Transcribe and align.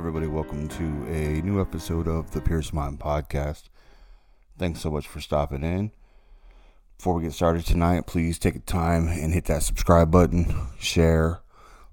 Everybody. 0.00 0.28
Welcome 0.28 0.66
to 0.68 0.84
a 1.12 1.42
new 1.42 1.60
episode 1.60 2.08
of 2.08 2.30
the 2.30 2.40
Pierce 2.40 2.72
Mind 2.72 2.98
Podcast. 2.98 3.64
Thanks 4.56 4.80
so 4.80 4.90
much 4.90 5.06
for 5.06 5.20
stopping 5.20 5.62
in. 5.62 5.90
Before 6.96 7.12
we 7.12 7.24
get 7.24 7.34
started 7.34 7.66
tonight, 7.66 8.06
please 8.06 8.38
take 8.38 8.64
time 8.64 9.08
and 9.08 9.34
hit 9.34 9.44
that 9.44 9.62
subscribe 9.62 10.10
button, 10.10 10.68
share, 10.78 11.42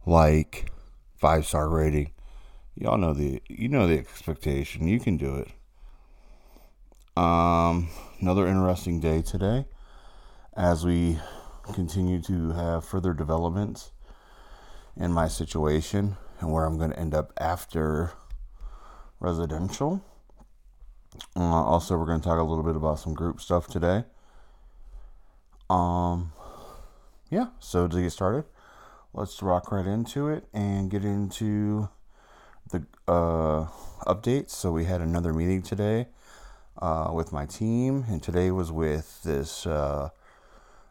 like, 0.05 0.71
five 1.17 1.45
star 1.45 1.67
rating. 1.67 2.13
Y'all 2.75 2.97
know 2.97 3.13
the 3.13 3.41
you 3.49 3.67
know 3.67 3.87
the 3.87 3.97
expectation. 3.97 4.87
You 4.87 5.01
can 5.01 5.17
do 5.17 5.35
it. 5.35 5.49
Um, 7.21 7.89
another 8.21 8.47
interesting 8.47 9.01
day 9.01 9.21
today 9.21 9.65
as 10.55 10.85
we 10.85 11.19
continue 11.73 12.21
to 12.21 12.51
have 12.51 12.85
further 12.85 13.13
developments 13.13 13.91
in 14.95 15.11
my 15.11 15.27
situation 15.27 16.15
and 16.39 16.51
where 16.51 16.65
I'm 16.65 16.77
going 16.77 16.91
to 16.91 16.99
end 16.99 17.13
up 17.13 17.33
after 17.39 18.11
residential. 19.19 20.03
Uh, 21.35 21.41
also, 21.41 21.97
we're 21.97 22.05
going 22.05 22.19
to 22.19 22.27
talk 22.27 22.39
a 22.39 22.43
little 22.43 22.63
bit 22.63 22.75
about 22.75 22.99
some 22.99 23.13
group 23.13 23.41
stuff 23.41 23.67
today. 23.67 24.03
Um, 25.69 26.31
yeah. 27.29 27.47
So 27.59 27.87
to 27.87 28.01
get 28.01 28.11
started, 28.11 28.45
let's 29.13 29.41
rock 29.41 29.71
right 29.71 29.85
into 29.85 30.29
it 30.29 30.47
and 30.53 30.89
get 30.89 31.03
into 31.03 31.89
the 32.71 32.85
uh, 33.07 33.67
updates. 34.05 34.51
So 34.51 34.71
we 34.71 34.85
had 34.85 35.01
another 35.01 35.33
meeting 35.33 35.61
today 35.61 36.07
uh, 36.81 37.11
with 37.13 37.31
my 37.31 37.45
team, 37.45 38.05
and 38.07 38.21
today 38.21 38.51
was 38.51 38.71
with 38.71 39.23
this, 39.23 39.65
uh, 39.65 40.09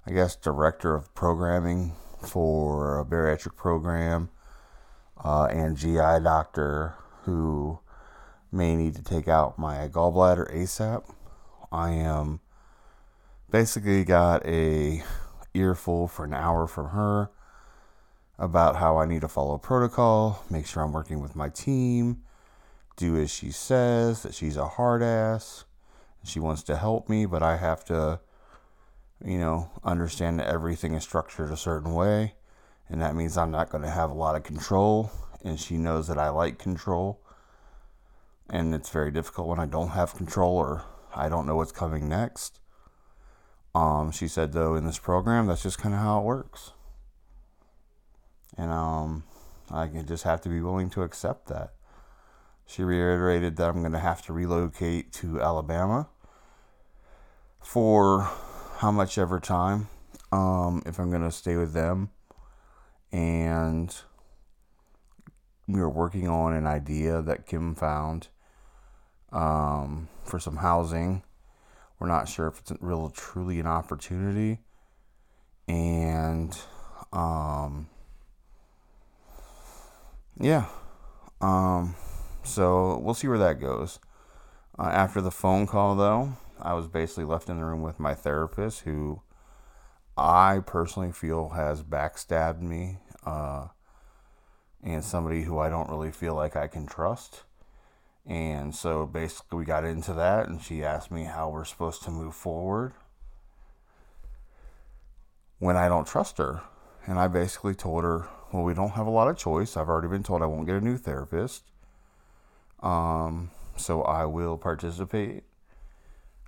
I 0.06 0.10
guess, 0.10 0.34
director 0.34 0.94
of 0.94 1.14
programming 1.14 1.92
for 2.20 2.98
a 2.98 3.04
bariatric 3.04 3.56
program 3.56 4.30
uh, 5.22 5.46
and 5.50 5.76
GI 5.76 6.22
doctor 6.22 6.94
who 7.22 7.78
may 8.52 8.76
need 8.76 8.94
to 8.96 9.02
take 9.02 9.28
out 9.28 9.58
my 9.58 9.88
gallbladder 9.88 10.52
ASAP. 10.54 11.04
I 11.72 11.90
am 11.90 12.40
basically 13.50 14.04
got 14.04 14.46
a 14.46 15.02
earful 15.54 16.08
for 16.08 16.24
an 16.24 16.34
hour 16.34 16.66
from 16.66 16.90
her 16.90 17.30
about 18.38 18.76
how 18.76 18.98
I 18.98 19.06
need 19.06 19.22
to 19.22 19.28
follow 19.28 19.58
protocol, 19.58 20.44
make 20.50 20.66
sure 20.66 20.82
I'm 20.82 20.92
working 20.92 21.20
with 21.20 21.34
my 21.34 21.48
team, 21.48 22.22
do 22.96 23.16
as 23.16 23.30
she 23.30 23.50
says, 23.50 24.22
that 24.22 24.34
she's 24.34 24.56
a 24.56 24.68
hard 24.68 25.02
ass. 25.02 25.64
She 26.22 26.40
wants 26.40 26.62
to 26.64 26.76
help 26.76 27.08
me, 27.08 27.24
but 27.24 27.42
I 27.42 27.56
have 27.56 27.84
to, 27.86 28.20
you 29.24 29.38
know, 29.38 29.70
understand 29.82 30.40
that 30.40 30.48
everything 30.48 30.94
is 30.94 31.04
structured 31.04 31.50
a 31.50 31.56
certain 31.56 31.94
way 31.94 32.34
and 32.88 33.00
that 33.00 33.14
means 33.14 33.36
I'm 33.36 33.50
not 33.50 33.70
going 33.70 33.82
to 33.82 33.90
have 33.90 34.10
a 34.10 34.14
lot 34.14 34.36
of 34.36 34.42
control. 34.42 35.10
And 35.44 35.60
she 35.60 35.76
knows 35.76 36.08
that 36.08 36.18
I 36.18 36.28
like 36.28 36.58
control, 36.58 37.20
and 38.50 38.74
it's 38.74 38.90
very 38.90 39.12
difficult 39.12 39.46
when 39.46 39.60
I 39.60 39.66
don't 39.66 39.90
have 39.90 40.14
control 40.14 40.56
or 40.56 40.82
I 41.14 41.28
don't 41.28 41.46
know 41.46 41.54
what's 41.54 41.72
coming 41.72 42.08
next. 42.08 42.58
Um, 43.72 44.10
she 44.10 44.26
said 44.26 44.52
though 44.52 44.74
in 44.74 44.84
this 44.86 44.98
program, 44.98 45.46
that's 45.46 45.62
just 45.62 45.78
kind 45.78 45.94
of 45.94 46.00
how 46.00 46.18
it 46.18 46.24
works, 46.24 46.72
and 48.56 48.72
um, 48.72 49.22
I 49.70 49.86
just 49.86 50.24
have 50.24 50.40
to 50.40 50.48
be 50.48 50.60
willing 50.60 50.90
to 50.90 51.02
accept 51.02 51.46
that. 51.48 51.74
She 52.66 52.82
reiterated 52.82 53.56
that 53.56 53.68
I'm 53.68 53.80
going 53.80 53.92
to 53.92 54.00
have 54.00 54.22
to 54.26 54.32
relocate 54.32 55.12
to 55.14 55.40
Alabama 55.40 56.08
for 57.60 58.30
how 58.78 58.90
much 58.90 59.16
ever 59.18 59.38
time 59.38 59.88
um, 60.32 60.82
if 60.86 60.98
I'm 60.98 61.10
going 61.10 61.22
to 61.22 61.30
stay 61.30 61.56
with 61.56 61.72
them 61.72 62.10
and 63.16 63.96
we 65.66 65.80
were 65.80 65.88
working 65.88 66.28
on 66.28 66.52
an 66.52 66.66
idea 66.66 67.22
that 67.22 67.46
Kim 67.46 67.74
found 67.74 68.28
um, 69.32 70.08
for 70.22 70.38
some 70.38 70.56
housing. 70.56 71.22
We're 71.98 72.08
not 72.08 72.28
sure 72.28 72.46
if 72.46 72.58
it's 72.58 72.72
real 72.78 73.08
truly 73.08 73.58
an 73.58 73.66
opportunity, 73.66 74.58
and 75.66 76.56
um, 77.10 77.88
yeah, 80.38 80.66
um, 81.40 81.94
so 82.42 82.98
we'll 82.98 83.14
see 83.14 83.28
where 83.28 83.38
that 83.38 83.62
goes. 83.62 83.98
Uh, 84.78 84.90
after 84.92 85.22
the 85.22 85.30
phone 85.30 85.66
call, 85.66 85.96
though, 85.96 86.36
I 86.60 86.74
was 86.74 86.86
basically 86.86 87.24
left 87.24 87.48
in 87.48 87.56
the 87.56 87.64
room 87.64 87.80
with 87.80 87.98
my 87.98 88.12
therapist, 88.12 88.80
who 88.80 89.22
I 90.18 90.60
personally 90.66 91.12
feel 91.12 91.50
has 91.50 91.82
backstabbed 91.82 92.60
me, 92.60 92.98
uh, 93.26 93.66
and 94.82 95.04
somebody 95.04 95.42
who 95.42 95.58
I 95.58 95.68
don't 95.68 95.90
really 95.90 96.12
feel 96.12 96.34
like 96.34 96.56
I 96.56 96.66
can 96.66 96.86
trust. 96.86 97.42
And 98.24 98.74
so 98.74 99.06
basically, 99.06 99.58
we 99.58 99.64
got 99.64 99.84
into 99.84 100.12
that, 100.14 100.48
and 100.48 100.60
she 100.60 100.82
asked 100.82 101.10
me 101.10 101.24
how 101.24 101.50
we're 101.50 101.64
supposed 101.64 102.02
to 102.04 102.10
move 102.10 102.34
forward 102.34 102.94
when 105.58 105.76
I 105.76 105.88
don't 105.88 106.06
trust 106.06 106.38
her. 106.38 106.62
And 107.06 107.18
I 107.18 107.28
basically 107.28 107.74
told 107.74 108.02
her, 108.02 108.28
well, 108.52 108.64
we 108.64 108.74
don't 108.74 108.90
have 108.90 109.06
a 109.06 109.10
lot 109.10 109.28
of 109.28 109.36
choice. 109.36 109.76
I've 109.76 109.88
already 109.88 110.08
been 110.08 110.22
told 110.22 110.42
I 110.42 110.46
won't 110.46 110.66
get 110.66 110.76
a 110.76 110.80
new 110.80 110.96
therapist. 110.96 111.64
Um, 112.82 113.50
so 113.76 114.02
I 114.02 114.24
will 114.24 114.56
participate. 114.56 115.44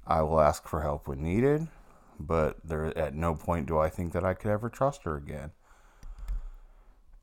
I 0.06 0.22
will 0.22 0.41
ask 0.41 0.66
for 0.66 0.81
help 0.81 1.06
when 1.06 1.22
needed 1.22 1.69
but 2.19 2.56
there 2.65 2.97
at 2.99 3.15
no 3.15 3.34
point 3.34 3.66
do 3.66 3.78
I 3.78 3.89
think 3.89 4.12
that 4.12 4.25
I 4.25 4.34
could 4.34 4.50
ever 4.50 4.69
trust 4.69 5.05
her 5.05 5.16
again. 5.16 5.53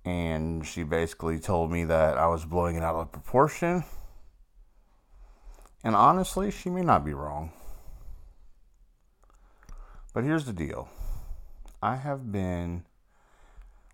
And 0.06 0.66
she 0.66 0.84
basically 0.84 1.40
told 1.40 1.72
me 1.72 1.84
that 1.86 2.18
I 2.18 2.28
was 2.28 2.46
blowing 2.46 2.76
it 2.76 2.84
out 2.84 2.96
of 2.96 3.12
proportion. 3.12 3.84
And 5.84 5.96
honestly, 5.96 6.52
she 6.52 6.70
may 6.70 6.84
not 6.84 7.04
be 7.04 7.14
wrong. 7.14 7.52
But 10.14 10.24
here's 10.24 10.46
the 10.46 10.54
deal 10.54 10.88
I 11.82 11.96
have 11.96 12.32
been 12.32 12.86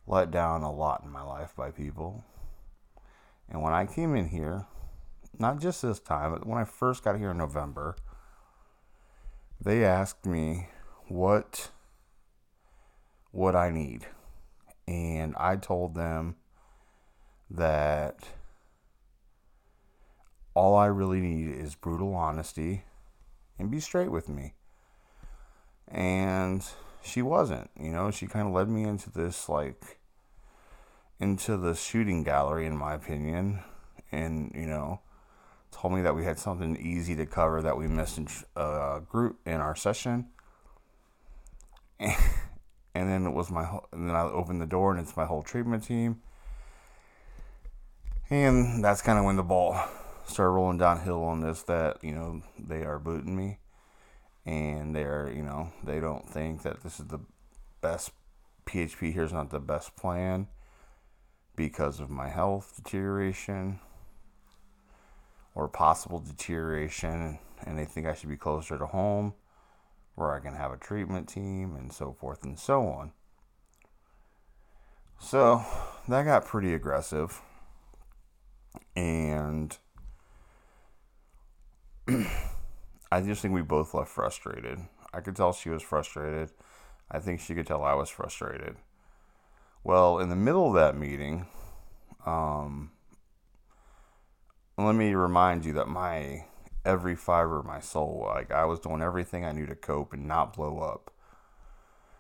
let 0.05 0.31
down 0.31 0.61
a 0.61 0.71
lot 0.71 1.03
in 1.03 1.09
my 1.09 1.23
life 1.23 1.55
by 1.55 1.71
people. 1.71 2.23
And 3.49 3.61
when 3.61 3.73
I 3.73 3.85
came 3.85 4.15
in 4.15 4.29
here, 4.29 4.65
not 5.39 5.59
just 5.59 5.81
this 5.81 5.99
time, 5.99 6.31
but 6.31 6.45
when 6.45 6.57
I 6.57 6.65
first 6.65 7.03
got 7.03 7.17
here 7.17 7.31
in 7.31 7.37
November, 7.37 7.95
they 9.59 9.83
asked 9.83 10.25
me 10.25 10.69
what 11.07 11.71
what 13.31 13.55
I 13.55 13.69
need. 13.69 14.07
And 14.91 15.33
I 15.37 15.55
told 15.55 15.95
them 15.95 16.35
that 17.49 18.27
all 20.53 20.75
I 20.75 20.87
really 20.87 21.21
need 21.21 21.47
is 21.47 21.75
brutal 21.75 22.13
honesty 22.13 22.83
and 23.57 23.71
be 23.71 23.79
straight 23.79 24.11
with 24.11 24.27
me. 24.27 24.53
And 25.87 26.61
she 27.01 27.21
wasn't, 27.21 27.69
you 27.79 27.91
know, 27.91 28.11
she 28.11 28.27
kind 28.27 28.49
of 28.49 28.53
led 28.53 28.67
me 28.67 28.83
into 28.83 29.09
this 29.09 29.47
like 29.47 29.99
into 31.21 31.55
the 31.55 31.73
shooting 31.73 32.23
gallery 32.23 32.65
in 32.65 32.75
my 32.75 32.93
opinion 32.93 33.61
and, 34.11 34.51
you 34.53 34.65
know, 34.65 34.99
told 35.71 35.93
me 35.93 36.01
that 36.01 36.17
we 36.17 36.25
had 36.25 36.37
something 36.37 36.75
easy 36.75 37.15
to 37.15 37.25
cover 37.25 37.61
that 37.61 37.77
we 37.77 37.87
missed 37.87 38.17
in 38.17 38.27
a 38.57 38.59
uh, 38.59 38.99
group 38.99 39.39
in 39.45 39.61
our 39.61 39.75
session 39.75 40.27
and 42.93 43.09
then 43.09 43.25
it 43.25 43.31
was 43.31 43.49
my 43.49 43.63
whole, 43.63 43.87
and 43.91 44.09
then 44.09 44.15
I 44.15 44.23
opened 44.23 44.61
the 44.61 44.65
door 44.65 44.91
and 44.91 44.99
it's 44.99 45.15
my 45.15 45.25
whole 45.25 45.43
treatment 45.43 45.83
team. 45.83 46.21
And 48.29 48.83
that's 48.83 49.01
kind 49.01 49.19
of 49.19 49.25
when 49.25 49.35
the 49.35 49.43
ball 49.43 49.81
started 50.25 50.51
rolling 50.51 50.77
downhill 50.77 51.23
on 51.23 51.41
this 51.41 51.63
that, 51.63 52.03
you 52.03 52.13
know, 52.13 52.41
they 52.57 52.83
are 52.83 52.99
booting 52.99 53.35
me. 53.35 53.59
And 54.45 54.95
they're, 54.95 55.31
you 55.33 55.43
know, 55.43 55.71
they 55.83 55.99
don't 55.99 56.27
think 56.27 56.63
that 56.63 56.81
this 56.81 56.99
is 56.99 57.07
the 57.07 57.19
best 57.81 58.11
PHP 58.65 59.13
here's 59.13 59.33
not 59.33 59.49
the 59.49 59.59
best 59.59 59.95
plan 59.95 60.47
because 61.55 61.99
of 61.99 62.09
my 62.09 62.29
health 62.29 62.73
deterioration 62.75 63.79
or 65.53 65.67
possible 65.67 66.19
deterioration. 66.19 67.39
And 67.65 67.77
they 67.77 67.85
think 67.85 68.07
I 68.07 68.13
should 68.13 68.29
be 68.29 68.37
closer 68.37 68.77
to 68.77 68.85
home 68.85 69.33
where 70.21 70.35
I 70.35 70.39
can 70.39 70.53
have 70.53 70.71
a 70.71 70.77
treatment 70.77 71.27
team 71.27 71.75
and 71.75 71.91
so 71.91 72.13
forth 72.13 72.43
and 72.43 72.57
so 72.57 72.87
on. 72.87 73.11
So 75.19 75.65
that 76.07 76.23
got 76.23 76.45
pretty 76.45 76.73
aggressive. 76.73 77.41
And 78.95 79.77
I 83.11 83.21
just 83.21 83.41
think 83.41 83.53
we 83.53 83.61
both 83.61 83.93
left 83.93 84.11
frustrated. 84.11 84.79
I 85.13 85.19
could 85.19 85.35
tell 85.35 85.53
she 85.53 85.69
was 85.69 85.83
frustrated. 85.83 86.51
I 87.09 87.19
think 87.19 87.41
she 87.41 87.55
could 87.55 87.67
tell 87.67 87.83
I 87.83 87.95
was 87.95 88.09
frustrated. 88.09 88.77
Well, 89.83 90.19
in 90.19 90.29
the 90.29 90.35
middle 90.35 90.67
of 90.67 90.75
that 90.75 90.95
meeting, 90.95 91.47
um, 92.25 92.91
let 94.77 94.93
me 94.95 95.13
remind 95.13 95.65
you 95.65 95.73
that 95.73 95.87
my 95.87 96.45
every 96.85 97.15
fiber 97.15 97.59
of 97.59 97.65
my 97.65 97.79
soul. 97.79 98.23
Like 98.33 98.51
I 98.51 98.65
was 98.65 98.79
doing 98.79 99.01
everything 99.01 99.45
I 99.45 99.51
knew 99.51 99.65
to 99.65 99.75
cope 99.75 100.13
and 100.13 100.27
not 100.27 100.55
blow 100.55 100.79
up. 100.79 101.11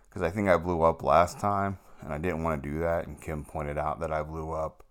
Because 0.07 0.21
I 0.21 0.29
think 0.29 0.49
I 0.49 0.57
blew 0.57 0.81
up 0.81 1.03
last 1.03 1.39
time 1.39 1.79
and 2.01 2.13
I 2.13 2.17
didn't 2.17 2.43
want 2.43 2.61
to 2.61 2.69
do 2.69 2.79
that. 2.79 3.07
And 3.07 3.21
Kim 3.21 3.43
pointed 3.43 3.77
out 3.77 3.99
that 3.99 4.11
I 4.11 4.23
blew 4.23 4.51
up. 4.51 4.83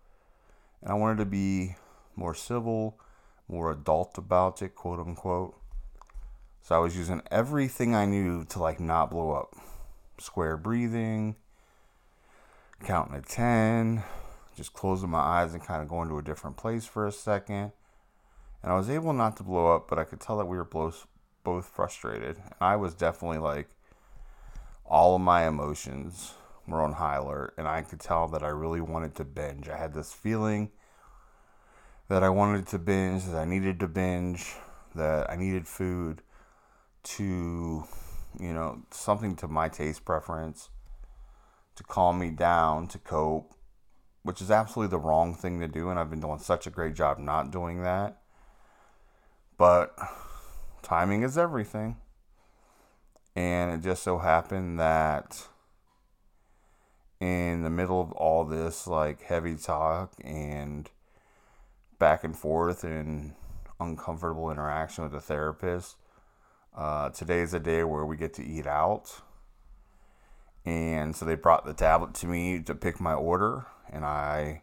And 0.83 0.91
I 0.91 0.95
wanted 0.95 1.19
to 1.19 1.27
be 1.27 1.77
more 2.17 2.35
civil, 2.35 2.99
more 3.49 3.71
adult 3.71 4.17
about 4.17 4.63
it, 4.63 4.75
quote 4.75 4.99
unquote. 4.99 5.57
So 6.63 6.75
I 6.75 6.79
was 6.79 6.97
using 6.97 7.23
everything 7.31 7.95
I 7.95 8.05
knew 8.05 8.45
to 8.47 8.59
like 8.59 8.81
not 8.81 9.11
blow 9.11 9.33
up. 9.33 9.55
Square 10.19 10.59
breathing, 10.59 11.37
counting 12.85 13.21
to 13.21 13.27
10, 13.27 14.03
just 14.57 14.73
closing 14.75 15.09
my 15.09 15.19
eyes 15.19 15.55
and 15.55 15.65
kind 15.65 15.83
of 15.83 15.89
going 15.89 16.09
to 16.09 16.19
a 16.19 16.23
different 16.23 16.57
place 16.57 16.85
for 16.85 17.07
a 17.07 17.13
second. 17.13 17.73
And 18.63 18.73
I 18.73 18.77
was 18.77 18.91
able 18.91 19.13
not 19.13 19.37
to 19.39 19.43
blow 19.43 19.75
up, 19.75 19.89
but 19.89 19.99
I 19.99 20.05
could 20.05 20.21
tell 20.21 20.37
that 20.39 20.47
we 20.47 20.57
were 20.57 20.65
both 20.65 21.07
both 21.43 21.67
frustrated. 21.67 22.37
And 22.37 22.55
I 22.61 22.77
was 22.77 22.95
definitely 22.95 23.39
like 23.39 23.69
all 24.85 25.17
of 25.17 25.23
my 25.23 25.47
emotions 25.47 26.35
were 26.67 26.83
on 26.83 26.93
high 26.93 27.17
alert 27.17 27.55
and 27.57 27.67
I 27.67 27.83
could 27.83 28.01
tell 28.01 28.29
that 28.29 28.43
I 28.43 28.49
really 28.49 28.81
wanted 28.81 29.15
to 29.17 29.25
binge. 29.25 29.69
I 29.69 29.77
had 29.77 29.95
this 29.95 30.13
feeling 30.13 30.71
that 32.09 32.23
I 32.23 32.29
wanted 32.29 32.67
to 32.69 32.79
binge, 32.79 33.25
that 33.27 33.37
I 33.37 33.45
needed 33.45 33.81
to 33.81 33.89
binge, 33.89 34.55
that 34.95 35.31
I 35.31 35.37
needed 35.37 35.67
food 35.67 36.23
to, 37.03 37.85
you 38.39 38.53
know, 38.53 38.83
something 38.91 39.37
to 39.37 39.49
my 39.49 39.69
taste 39.69 40.05
preference, 40.05 40.71
to 41.77 41.85
calm 41.85 42.19
me 42.19 42.31
down, 42.31 42.89
to 42.89 42.99
cope, 42.99 43.55
which 44.23 44.43
is 44.43 44.51
absolutely 44.51 44.91
the 44.91 44.99
wrong 44.99 45.35
thing 45.35 45.61
to 45.61 45.69
do. 45.69 45.89
And 45.89 45.99
I've 45.99 46.11
been 46.11 46.21
doing 46.21 46.41
such 46.41 46.67
a 46.67 46.71
great 46.71 46.95
job 46.95 47.19
not 47.19 47.51
doing 47.51 47.83
that. 47.83 48.20
But 49.61 49.95
timing 50.81 51.23
is 51.23 51.37
everything. 51.37 51.99
And 53.37 53.73
it 53.73 53.87
just 53.87 54.03
so 54.03 54.17
happened 54.17 54.81
that 54.81 55.47
in 57.21 57.63
the 57.63 57.69
middle 57.69 58.01
of 58.01 58.11
all 58.13 58.47
this, 58.47 58.87
like 58.87 59.21
heavy 59.21 59.57
talk 59.57 60.15
and 60.25 60.89
back 61.99 62.25
and 62.25 62.35
forth 62.35 62.85
and 62.85 63.35
uncomfortable 63.79 64.51
interaction 64.51 65.05
with 65.05 65.13
the 65.13 65.21
therapist, 65.21 65.97
uh, 66.75 67.11
today 67.11 67.41
is 67.41 67.53
a 67.53 67.61
day 67.61 67.85
where 67.85 68.07
we 68.07 68.17
get 68.17 68.33
to 68.33 68.43
eat 68.43 68.67
out. 68.67 69.21
And 70.65 71.15
so 71.15 71.27
they 71.27 71.35
brought 71.35 71.67
the 71.67 71.75
tablet 71.75 72.15
to 72.15 72.27
me 72.27 72.61
to 72.61 72.75
pick 72.75 72.99
my 72.99 73.13
order. 73.13 73.67
And 73.93 74.07
I, 74.07 74.63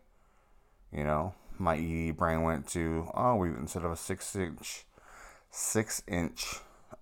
you 0.92 1.04
know, 1.04 1.36
my 1.60 1.78
ED 1.78 2.18
brain 2.18 2.44
went 2.44 2.68
to, 2.70 3.10
oh, 3.14 3.36
we 3.36 3.50
instead 3.50 3.84
of 3.84 3.92
a 3.92 3.96
six 3.96 4.36
inch, 4.36 4.86
six 5.52 6.02
inch 6.08 6.56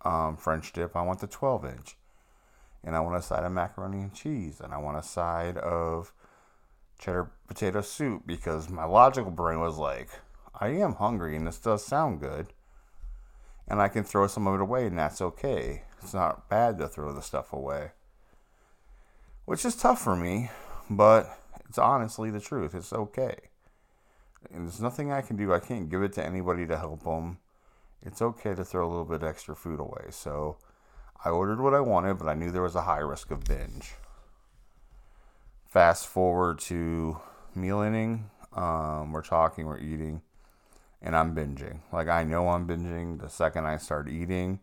um, 0.04 0.38
French 0.38 0.74
dip, 0.74 0.96
I 0.96 1.02
want 1.02 1.20
the 1.20 1.28
12 1.28 1.66
inch. 1.66 1.98
And 2.84 2.96
I 2.96 3.00
want 3.00 3.16
a 3.18 3.22
side 3.22 3.44
of 3.44 3.52
macaroni 3.52 4.02
and 4.02 4.14
cheese. 4.14 4.62
And 4.62 4.72
I 4.74 4.78
want 4.78 4.98
a 4.98 5.04
side 5.04 5.58
of 5.58 6.14
cheddar 7.00 7.32
potato 7.48 7.82
soup 7.82 8.24
because 8.26 8.70
my 8.70 8.86
logical 8.86 9.32
brain 9.32 9.60
was 9.60 9.78
like, 9.78 10.10
I 10.60 10.70
am 10.70 10.94
hungry 10.94 11.36
and 11.36 11.48
this 11.48 11.58
does 11.58 11.84
sound 11.84 12.22
good 12.22 12.54
and 13.68 13.82
I 13.82 13.88
can 13.88 14.04
throw 14.04 14.28
some 14.28 14.48
of 14.48 14.56
it 14.56 14.62
away, 14.62 14.88
and 14.88 14.98
that's 14.98 15.22
okay. 15.22 15.84
It's 16.02 16.14
not 16.14 16.50
bad 16.50 16.78
to 16.78 16.88
throw 16.88 17.14
the 17.14 17.22
stuff 17.22 17.52
away, 17.52 17.92
which 19.46 19.66
is 19.66 19.76
tough 19.76 20.02
for 20.02 20.16
me, 20.16 20.52
but 20.90 21.40
it's 21.68 21.78
honestly 21.78 22.30
the 22.30 22.40
truth. 22.40 22.76
It's 22.76 22.94
okay. 22.94 23.36
And 24.54 24.66
there's 24.66 24.82
nothing 24.82 25.12
I 25.12 25.22
can 25.22 25.36
do. 25.36 25.54
I 25.54 25.60
can't 25.60 25.90
give 25.90 26.04
it 26.04 26.14
to 26.14 26.26
anybody 26.26 26.66
to 26.68 26.78
help 26.78 27.04
them. 27.04 27.40
It's 28.02 28.22
okay 28.22 28.54
to 28.56 28.64
throw 28.64 28.88
a 28.88 28.90
little 28.90 29.06
bit 29.06 29.24
extra 29.24 29.56
food 29.56 29.80
away. 29.80 30.08
So 30.12 30.58
I 31.24 31.30
ordered 31.30 31.62
what 31.62 31.74
I 31.74 31.80
wanted, 31.80 32.18
but 32.20 32.28
I 32.28 32.34
knew 32.34 32.52
there 32.52 32.62
was 32.62 32.76
a 32.76 32.84
high 32.84 33.00
risk 33.00 33.32
of 33.32 33.44
binge. 33.44 33.94
Fast 35.66 36.08
forward 36.08 36.60
to 36.60 37.20
meal 37.54 37.82
inning. 37.82 38.30
Um, 38.54 39.12
we're 39.12 39.22
talking, 39.22 39.66
we're 39.66 39.80
eating 39.80 40.22
and 41.06 41.16
I'm 41.16 41.36
binging. 41.36 41.80
Like 41.94 42.08
I 42.08 42.24
know 42.24 42.50
I'm 42.50 42.68
binging 42.68 43.22
the 43.22 43.30
second 43.30 43.66
I 43.66 43.78
start 43.78 44.10
eating. 44.10 44.60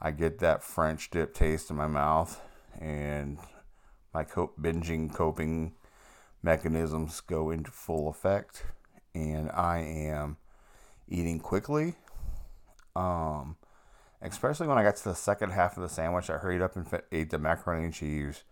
I 0.00 0.12
get 0.12 0.38
that 0.38 0.62
French 0.62 1.10
dip 1.10 1.34
taste 1.34 1.70
in 1.70 1.76
my 1.76 1.88
mouth, 1.88 2.40
and 2.80 3.38
my 4.14 4.24
binging 4.24 5.12
coping 5.12 5.74
mechanisms 6.40 7.20
go 7.20 7.50
into 7.50 7.72
full 7.72 8.08
effect, 8.08 8.64
and 9.14 9.50
I 9.50 9.78
am 9.78 10.36
eating 11.08 11.40
quickly. 11.40 11.94
Um, 12.96 13.56
especially 14.22 14.66
when 14.66 14.78
I 14.78 14.82
got 14.82 14.96
to 14.96 15.04
the 15.04 15.14
second 15.14 15.50
half 15.50 15.76
of 15.76 15.82
the 15.82 15.88
sandwich, 15.88 16.30
I 16.30 16.38
hurried 16.38 16.62
up 16.62 16.76
and 16.76 16.86
ate 17.12 17.30
the 17.30 17.38
macaroni 17.38 17.84
and 17.84 17.94
cheese, 17.94 18.42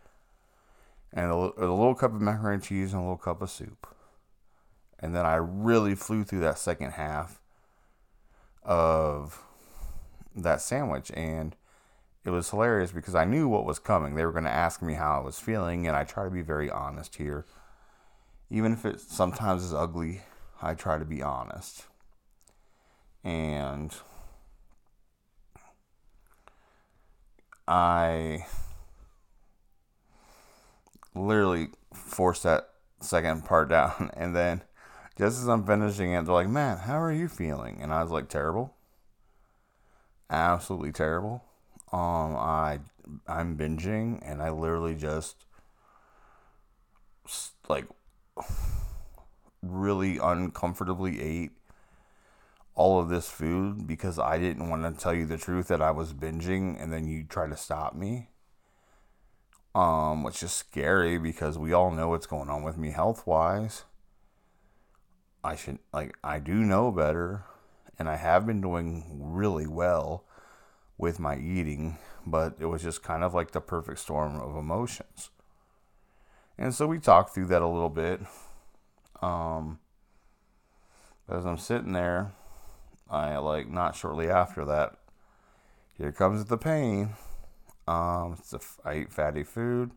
and 1.12 1.31
a, 1.31 1.35
a 1.35 1.67
little 1.67 1.94
cup 1.94 2.14
of 2.14 2.20
macaroni 2.20 2.56
and 2.56 2.62
cheese 2.64 2.93
and 2.93 3.00
a 3.00 3.05
little 3.05 3.17
cup 3.17 3.43
of 3.43 3.50
soup 3.50 3.87
and 4.99 5.14
then 5.14 5.26
I 5.26 5.37
really 5.37 5.94
flew 5.94 6.25
through 6.25 6.41
that 6.41 6.58
second 6.58 6.93
half 6.93 7.41
of 8.62 9.43
that 10.35 10.61
sandwich 10.61 11.11
and 11.14 11.55
it 12.25 12.31
was 12.31 12.50
hilarious 12.50 12.91
because 12.91 13.14
I 13.14 13.25
knew 13.25 13.49
what 13.49 13.64
was 13.64 13.79
coming. 13.79 14.14
They 14.14 14.25
were 14.25 14.32
going 14.32 14.44
to 14.44 14.50
ask 14.50 14.82
me 14.82 14.94
how 14.94 15.20
I 15.20 15.25
was 15.25 15.38
feeling 15.38 15.87
and 15.87 15.97
I 15.97 16.05
try 16.05 16.25
to 16.25 16.31
be 16.31 16.43
very 16.43 16.70
honest 16.70 17.17
here. 17.17 17.47
Even 18.50 18.73
if 18.73 18.85
it 18.85 19.00
sometimes 19.00 19.62
is 19.62 19.75
ugly, 19.75 20.23
I 20.62 20.75
try 20.75 20.99
to 20.99 21.05
be 21.05 21.23
honest. 21.23 21.87
And 23.25 23.94
I 27.67 28.47
literally 31.14 31.69
forced 31.93 32.44
that 32.44 32.70
second 33.00 33.44
part 33.44 33.69
down 33.70 34.11
and 34.14 34.35
then 34.35 34.62
just 35.19 35.41
as 35.41 35.49
I'm 35.49 35.64
finishing 35.64 36.12
it, 36.12 36.26
they're 36.26 36.35
like, 36.35 36.49
Matt, 36.49 36.81
how 36.81 37.00
are 37.00 37.12
you 37.12 37.26
feeling?" 37.29 37.79
And 37.81 37.93
I 37.93 38.03
was 38.03 38.11
like, 38.12 38.29
"Terrible, 38.29 38.75
absolutely 40.31 40.93
terrible." 40.93 41.43
Um, 41.93 42.36
I 42.36 42.81
I'm 43.27 43.56
binging, 43.56 44.20
and 44.22 44.43
I 44.43 44.51
literally 44.51 44.94
just 44.94 45.36
like 47.69 47.86
really 49.63 50.19
uncomfortably 50.19 51.20
ate 51.20 51.53
all 52.75 53.01
of 53.01 53.08
this 53.08 53.29
food 53.29 53.86
because 53.86 54.19
I 54.19 54.39
didn't 54.39 54.69
want 54.69 54.82
to 54.82 55.03
tell 55.03 55.15
you 55.15 55.27
the 55.27 55.39
truth 55.39 55.69
that 55.69 55.81
I 55.81 55.91
was 55.91 56.13
binging, 56.13 56.81
and 56.81 56.93
then 56.93 57.08
you 57.08 57.25
try 57.25 57.48
to 57.48 57.56
stop 57.56 57.94
me. 57.94 58.29
Um, 59.75 60.22
which 60.22 60.43
is 60.43 60.53
scary 60.53 61.19
because 61.19 61.58
we 61.58 61.75
all 61.75 61.91
know 61.91 62.08
what's 62.08 62.27
going 62.27 62.48
on 62.48 62.63
with 62.63 62.79
me 62.79 62.93
health 62.93 63.27
wise. 63.27 63.84
I 65.44 65.55
should 65.55 65.81
like 65.93 66.17
I 66.25 66.39
do 66.39 66.55
know 66.55 66.91
better 66.91 67.44
and 67.98 68.08
I 68.08 68.17
have 68.17 68.46
been 68.46 68.60
doing 68.60 69.05
really 69.20 69.67
well 69.67 70.25
with 70.98 71.19
my 71.19 71.36
eating, 71.36 71.98
but 72.27 72.56
it 72.58 72.67
was 72.67 72.82
just 72.82 73.03
kind 73.03 73.22
of 73.22 73.34
like 73.34 73.53
the 73.53 73.60
perfect 73.60 74.01
storm 74.01 74.41
of 74.41 74.56
emotions. 74.56 75.31
And 76.58 76.75
so 76.75 76.86
we 76.86 76.98
talked 76.98 77.34
through 77.34 77.46
that 77.46 77.63
a 77.63 77.69
little 77.69 77.91
bit. 77.91 78.20
Um, 79.23 79.79
as 81.29 81.44
I'm 81.44 81.58
sitting 81.58 81.93
there, 81.93 82.32
I 83.11 83.37
like 83.39 83.69
not 83.69 83.96
shortly 83.96 84.29
after 84.29 84.65
that, 84.65 84.96
here 85.96 86.13
comes 86.13 86.44
the 86.44 86.58
pain. 86.58 87.11
Um, 87.89 88.37
it's 88.39 88.53
a, 88.53 88.61
I 88.85 88.99
eat 88.99 89.13
fatty 89.13 89.44
food. 89.44 89.93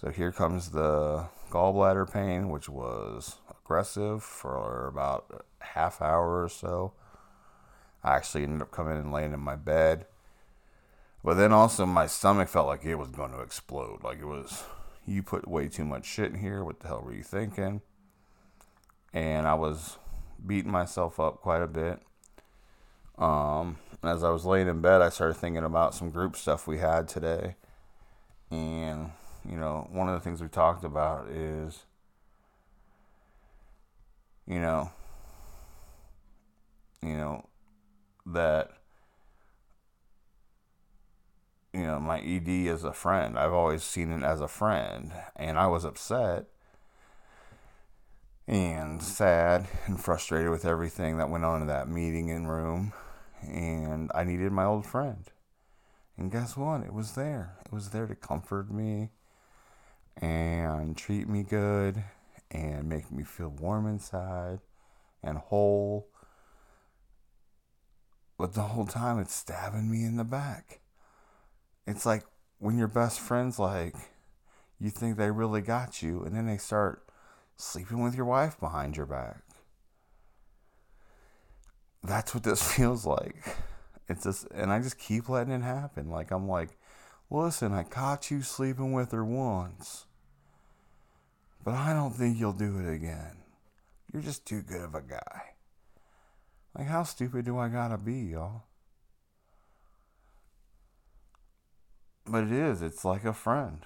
So 0.00 0.10
here 0.10 0.32
comes 0.32 0.70
the 0.70 1.26
gallbladder 1.50 2.12
pain, 2.12 2.50
which 2.50 2.68
was 2.68 3.36
aggressive 3.50 4.22
for 4.22 4.88
about 4.88 5.44
a 5.60 5.64
half 5.64 6.00
hour 6.02 6.42
or 6.42 6.48
so. 6.48 6.92
I 8.04 8.16
actually 8.16 8.44
ended 8.44 8.62
up 8.62 8.70
coming 8.70 8.96
and 8.96 9.12
laying 9.12 9.32
in 9.32 9.40
my 9.40 9.56
bed. 9.56 10.06
But 11.24 11.34
then 11.34 11.52
also 11.52 11.86
my 11.86 12.06
stomach 12.06 12.48
felt 12.48 12.68
like 12.68 12.84
it 12.84 12.94
was 12.94 13.10
going 13.10 13.32
to 13.32 13.40
explode. 13.40 14.04
Like 14.04 14.18
it 14.20 14.26
was, 14.26 14.62
you 15.06 15.22
put 15.22 15.48
way 15.48 15.68
too 15.68 15.84
much 15.84 16.04
shit 16.04 16.32
in 16.32 16.38
here. 16.38 16.62
What 16.62 16.80
the 16.80 16.88
hell 16.88 17.02
were 17.04 17.14
you 17.14 17.24
thinking? 17.24 17.80
And 19.16 19.46
I 19.46 19.54
was 19.54 19.96
beating 20.46 20.70
myself 20.70 21.18
up 21.18 21.40
quite 21.40 21.62
a 21.62 21.66
bit. 21.66 22.00
Um, 23.16 23.78
as 24.02 24.22
I 24.22 24.28
was 24.28 24.44
laying 24.44 24.68
in 24.68 24.82
bed, 24.82 25.00
I 25.00 25.08
started 25.08 25.34
thinking 25.34 25.64
about 25.64 25.94
some 25.94 26.10
group 26.10 26.36
stuff 26.36 26.66
we 26.66 26.78
had 26.78 27.08
today. 27.08 27.56
And, 28.50 29.12
you 29.48 29.56
know, 29.56 29.88
one 29.90 30.08
of 30.08 30.14
the 30.14 30.20
things 30.20 30.42
we 30.42 30.48
talked 30.48 30.84
about 30.84 31.28
is 31.28 31.86
you 34.46 34.60
know, 34.60 34.90
you 37.02 37.16
know, 37.16 37.48
that, 38.26 38.70
you 41.72 41.82
know, 41.82 41.98
my 41.98 42.20
ED 42.20 42.48
is 42.48 42.84
a 42.84 42.92
friend. 42.92 43.38
I've 43.38 43.52
always 43.52 43.82
seen 43.82 44.12
it 44.12 44.22
as 44.22 44.40
a 44.40 44.48
friend. 44.48 45.12
And 45.34 45.58
I 45.58 45.66
was 45.66 45.84
upset 45.84 46.46
and 48.48 49.02
sad 49.02 49.66
and 49.86 50.00
frustrated 50.00 50.50
with 50.50 50.64
everything 50.64 51.18
that 51.18 51.30
went 51.30 51.44
on 51.44 51.62
in 51.62 51.66
that 51.68 51.88
meeting 51.88 52.30
and 52.30 52.50
room. 52.50 52.92
And 53.42 54.10
I 54.14 54.24
needed 54.24 54.52
my 54.52 54.64
old 54.64 54.86
friend. 54.86 55.24
And 56.16 56.30
guess 56.30 56.56
what? 56.56 56.82
It 56.82 56.92
was 56.92 57.12
there. 57.12 57.56
It 57.66 57.72
was 57.72 57.90
there 57.90 58.06
to 58.06 58.14
comfort 58.14 58.70
me 58.70 59.10
and 60.16 60.96
treat 60.96 61.28
me 61.28 61.42
good 61.42 62.02
and 62.50 62.88
make 62.88 63.10
me 63.10 63.22
feel 63.22 63.48
warm 63.48 63.86
inside 63.86 64.60
and 65.22 65.38
whole. 65.38 66.08
But 68.38 68.54
the 68.54 68.62
whole 68.62 68.86
time 68.86 69.18
it's 69.18 69.34
stabbing 69.34 69.90
me 69.90 70.04
in 70.04 70.16
the 70.16 70.24
back. 70.24 70.80
It's 71.86 72.06
like 72.06 72.24
when 72.58 72.78
your 72.78 72.88
best 72.88 73.20
friends, 73.20 73.58
like, 73.58 73.94
you 74.78 74.90
think 74.90 75.16
they 75.16 75.30
really 75.30 75.62
got 75.62 76.02
you, 76.02 76.22
and 76.22 76.34
then 76.34 76.46
they 76.46 76.58
start 76.58 77.05
sleeping 77.56 78.02
with 78.02 78.14
your 78.14 78.26
wife 78.26 78.58
behind 78.60 78.96
your 78.96 79.06
back. 79.06 79.42
That's 82.02 82.34
what 82.34 82.44
this 82.44 82.62
feels 82.76 83.06
like. 83.06 83.56
It's 84.08 84.24
just, 84.24 84.46
and 84.52 84.70
I 84.72 84.80
just 84.80 84.98
keep 84.98 85.28
letting 85.28 85.52
it 85.52 85.62
happen. 85.62 86.10
Like, 86.10 86.30
I'm 86.30 86.48
like, 86.48 86.78
listen, 87.30 87.72
I 87.72 87.82
caught 87.82 88.30
you 88.30 88.42
sleeping 88.42 88.92
with 88.92 89.10
her 89.12 89.24
once, 89.24 90.06
but 91.64 91.74
I 91.74 91.92
don't 91.92 92.14
think 92.14 92.38
you'll 92.38 92.52
do 92.52 92.78
it 92.78 92.92
again. 92.92 93.38
You're 94.12 94.22
just 94.22 94.46
too 94.46 94.62
good 94.62 94.82
of 94.82 94.94
a 94.94 95.02
guy. 95.02 95.42
Like, 96.78 96.86
how 96.86 97.02
stupid 97.02 97.44
do 97.44 97.58
I 97.58 97.68
gotta 97.68 97.98
be, 97.98 98.14
y'all? 98.14 98.64
But 102.26 102.44
it 102.44 102.52
is, 102.52 102.82
it's 102.82 103.04
like 103.04 103.24
a 103.24 103.32
friend. 103.32 103.80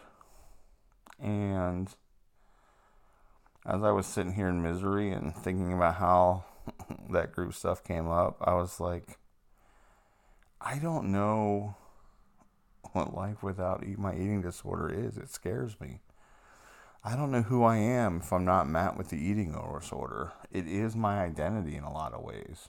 And 1.18 1.94
as 3.66 3.82
I 3.82 3.90
was 3.90 4.06
sitting 4.06 4.34
here 4.34 4.48
in 4.48 4.62
misery 4.62 5.10
and 5.10 5.34
thinking 5.34 5.72
about 5.72 5.96
how 5.96 6.44
that 7.10 7.32
group 7.32 7.54
stuff 7.54 7.84
came 7.84 8.08
up, 8.08 8.36
I 8.40 8.54
was 8.54 8.80
like, 8.80 9.18
I 10.60 10.78
don't 10.78 11.12
know 11.12 11.76
what 12.92 13.14
life 13.14 13.42
without 13.42 13.86
my 13.98 14.14
eating 14.14 14.42
disorder 14.42 14.90
is. 14.90 15.16
It 15.16 15.30
scares 15.30 15.80
me. 15.80 16.00
I 17.02 17.16
don't 17.16 17.30
know 17.30 17.42
who 17.42 17.64
I 17.64 17.76
am 17.76 18.18
if 18.18 18.32
I'm 18.32 18.44
not 18.44 18.68
Matt 18.68 18.98
with 18.98 19.08
the 19.08 19.16
eating 19.16 19.52
disorder. 19.52 20.32
It 20.50 20.66
is 20.66 20.94
my 20.94 21.22
identity 21.22 21.76
in 21.76 21.84
a 21.84 21.92
lot 21.92 22.12
of 22.12 22.22
ways. 22.22 22.68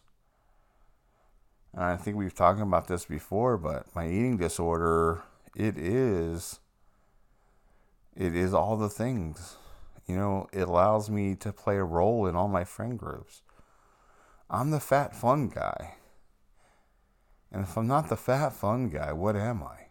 And 1.74 1.84
I 1.84 1.98
think 1.98 2.16
we've 2.16 2.36
talked 2.36 2.62
about 2.62 2.88
this 2.88 3.06
before, 3.06 3.58
but 3.58 3.94
my 3.96 4.08
eating 4.08 4.38
disorder, 4.38 5.24
it 5.56 5.78
is 5.78 6.60
it 8.16 8.36
is 8.36 8.54
all 8.54 8.78
the 8.78 8.90
things. 8.90 9.58
You 10.12 10.18
know, 10.18 10.48
it 10.52 10.68
allows 10.68 11.10
me 11.10 11.36
to 11.36 11.54
play 11.54 11.78
a 11.78 11.86
role 11.86 12.28
in 12.28 12.36
all 12.36 12.50
my 12.50 12.66
friend 12.66 13.00
groups. 13.00 13.44
I'm 14.50 14.72
the 14.72 14.82
fat 14.82 15.16
fun 15.16 15.48
guy. 15.48 15.96
And 17.50 17.64
if 17.64 17.78
I'm 17.78 17.88
not 17.88 18.10
the 18.10 18.18
fat 18.18 18.52
fun 18.52 18.90
guy, 18.90 19.14
what 19.14 19.38
am 19.38 19.64
I? 19.64 19.88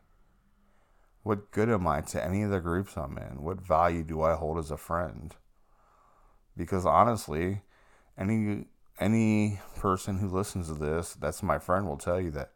What 1.23 1.51
good 1.53 1.71
am 1.71 1.87
I 1.87 2.03
to 2.03 2.23
any 2.23 2.43
of 2.43 2.51
the 2.51 2.61
groups 2.61 2.99
I'm 2.99 3.17
in? 3.17 3.43
What 3.43 3.67
value 3.67 4.03
do 4.03 4.21
I 4.21 4.35
hold 4.35 4.59
as 4.59 4.71
a 4.71 4.77
friend? 4.77 5.35
Because 6.55 6.85
honestly, 6.85 7.63
any 8.19 8.67
any 8.99 9.59
person 9.79 10.19
who 10.19 10.29
listens 10.29 10.69
to 10.69 10.75
this, 10.75 11.15
that's 11.15 11.43
my 11.43 11.59
friend 11.59 11.89
will 11.89 11.97
tell 11.97 12.21
you 12.21 12.31
that 12.33 12.53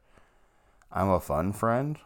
I'm 0.92 1.08
a 1.08 1.18
fun 1.18 1.54
friend 1.54 1.96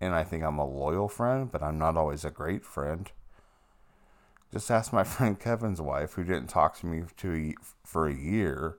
and 0.00 0.14
I 0.14 0.22
think 0.22 0.44
I'm 0.44 0.60
a 0.60 0.64
loyal 0.64 1.08
friend, 1.08 1.50
but 1.50 1.64
I'm 1.64 1.78
not 1.78 1.96
always 1.96 2.24
a 2.24 2.30
great 2.30 2.64
friend. 2.64 3.10
Just 4.54 4.70
ask 4.70 4.92
my 4.92 5.02
friend 5.04 5.38
Kevin's 5.38 5.80
wife, 5.80 6.12
who 6.12 6.22
didn't 6.22 6.46
talk 6.46 6.78
to 6.78 6.86
me 6.86 7.02
to 7.16 7.54
for 7.82 8.06
a 8.06 8.14
year 8.14 8.78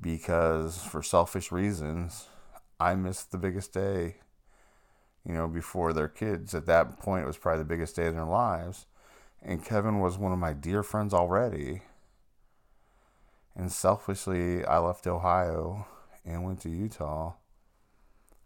because, 0.00 0.82
for 0.82 1.00
selfish 1.00 1.52
reasons, 1.52 2.26
I 2.80 2.96
missed 2.96 3.30
the 3.30 3.38
biggest 3.38 3.72
day. 3.72 4.16
You 5.24 5.34
know, 5.34 5.46
before 5.46 5.92
their 5.92 6.08
kids. 6.08 6.54
At 6.54 6.66
that 6.66 6.98
point, 6.98 7.24
it 7.24 7.26
was 7.26 7.36
probably 7.36 7.58
the 7.58 7.68
biggest 7.68 7.94
day 7.94 8.06
of 8.06 8.14
their 8.14 8.24
lives. 8.24 8.86
And 9.42 9.64
Kevin 9.64 10.00
was 10.00 10.18
one 10.18 10.32
of 10.32 10.38
my 10.38 10.54
dear 10.54 10.82
friends 10.82 11.12
already. 11.12 11.82
And 13.54 13.70
selfishly, 13.70 14.64
I 14.64 14.78
left 14.78 15.06
Ohio 15.06 15.86
and 16.24 16.42
went 16.42 16.62
to 16.62 16.70
Utah 16.70 17.34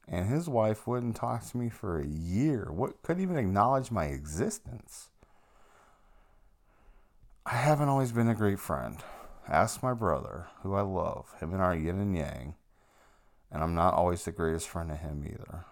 and 0.07 0.29
his 0.29 0.49
wife 0.49 0.87
wouldn't 0.87 1.17
talk 1.17 1.47
to 1.47 1.57
me 1.57 1.69
for 1.69 1.99
a 1.99 2.07
year. 2.07 2.69
What 2.71 3.03
couldn't 3.03 3.23
even 3.23 3.39
acknowledge 3.39 3.91
my 3.91 4.07
existence. 4.07 5.09
I 7.47 7.57
haven't 7.57 7.91
always 7.91 8.11
been 8.11 8.29
a 8.31 8.35
great 8.35 8.59
friend. 8.59 8.97
Ask 9.47 9.83
my 9.83 9.93
brother, 9.93 10.47
who 10.63 10.73
I 10.73 10.81
love, 10.81 11.27
him 11.41 11.53
and 11.53 11.61
our 11.61 11.77
yin 11.77 12.01
and 12.01 12.17
yang, 12.17 12.55
and 13.53 13.63
I'm 13.63 13.75
not 13.75 13.93
always 13.93 14.25
the 14.25 14.33
greatest 14.33 14.67
friend 14.67 14.89
to 14.89 14.97
him 14.97 15.23
either. 15.27 15.67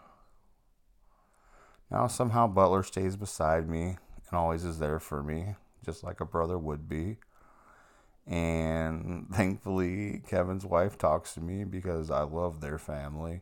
Now 1.91 2.09
somehow 2.09 2.47
Butler 2.47 2.83
stays 2.83 3.17
beside 3.17 3.71
me 3.71 3.97
and 4.29 4.39
always 4.39 4.65
is 4.65 4.81
there 4.81 5.01
for 5.01 5.23
me, 5.23 5.55
just 5.83 6.05
like 6.05 6.21
a 6.21 6.27
brother 6.27 6.59
would 6.59 6.91
be. 6.91 7.17
And 8.27 9.29
thankfully, 9.33 10.21
Kevin's 10.29 10.67
wife 10.67 10.99
talks 10.99 11.33
to 11.35 11.41
me 11.41 11.65
because 11.65 12.11
I 12.11 12.25
love 12.25 12.61
their 12.61 12.79
family 12.79 13.41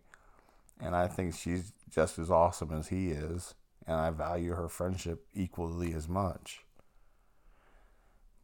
and 0.80 0.94
I 0.94 1.08
think 1.08 1.34
she's 1.34 1.72
just 1.90 2.16
as 2.16 2.30
awesome 2.30 2.72
as 2.72 2.88
he 2.88 3.10
is, 3.10 3.54
and 3.88 3.96
I 3.96 4.10
value 4.10 4.54
her 4.54 4.68
friendship 4.68 5.26
equally 5.34 5.92
as 5.92 6.08
much. 6.08 6.64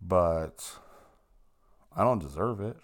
But 0.01 0.79
I 1.95 2.03
don't 2.03 2.19
deserve 2.23 2.61
it. 2.61 2.77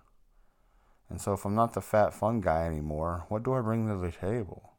And 1.09 1.21
so 1.21 1.35
if 1.35 1.45
I'm 1.45 1.55
not 1.55 1.75
the 1.75 1.81
fat 1.81 2.15
fun 2.15 2.41
guy 2.41 2.65
anymore, 2.67 3.27
what 3.29 3.43
do 3.43 3.53
I 3.53 3.61
bring 3.61 3.87
to 3.89 3.97
the 3.97 4.11
table? 4.11 4.71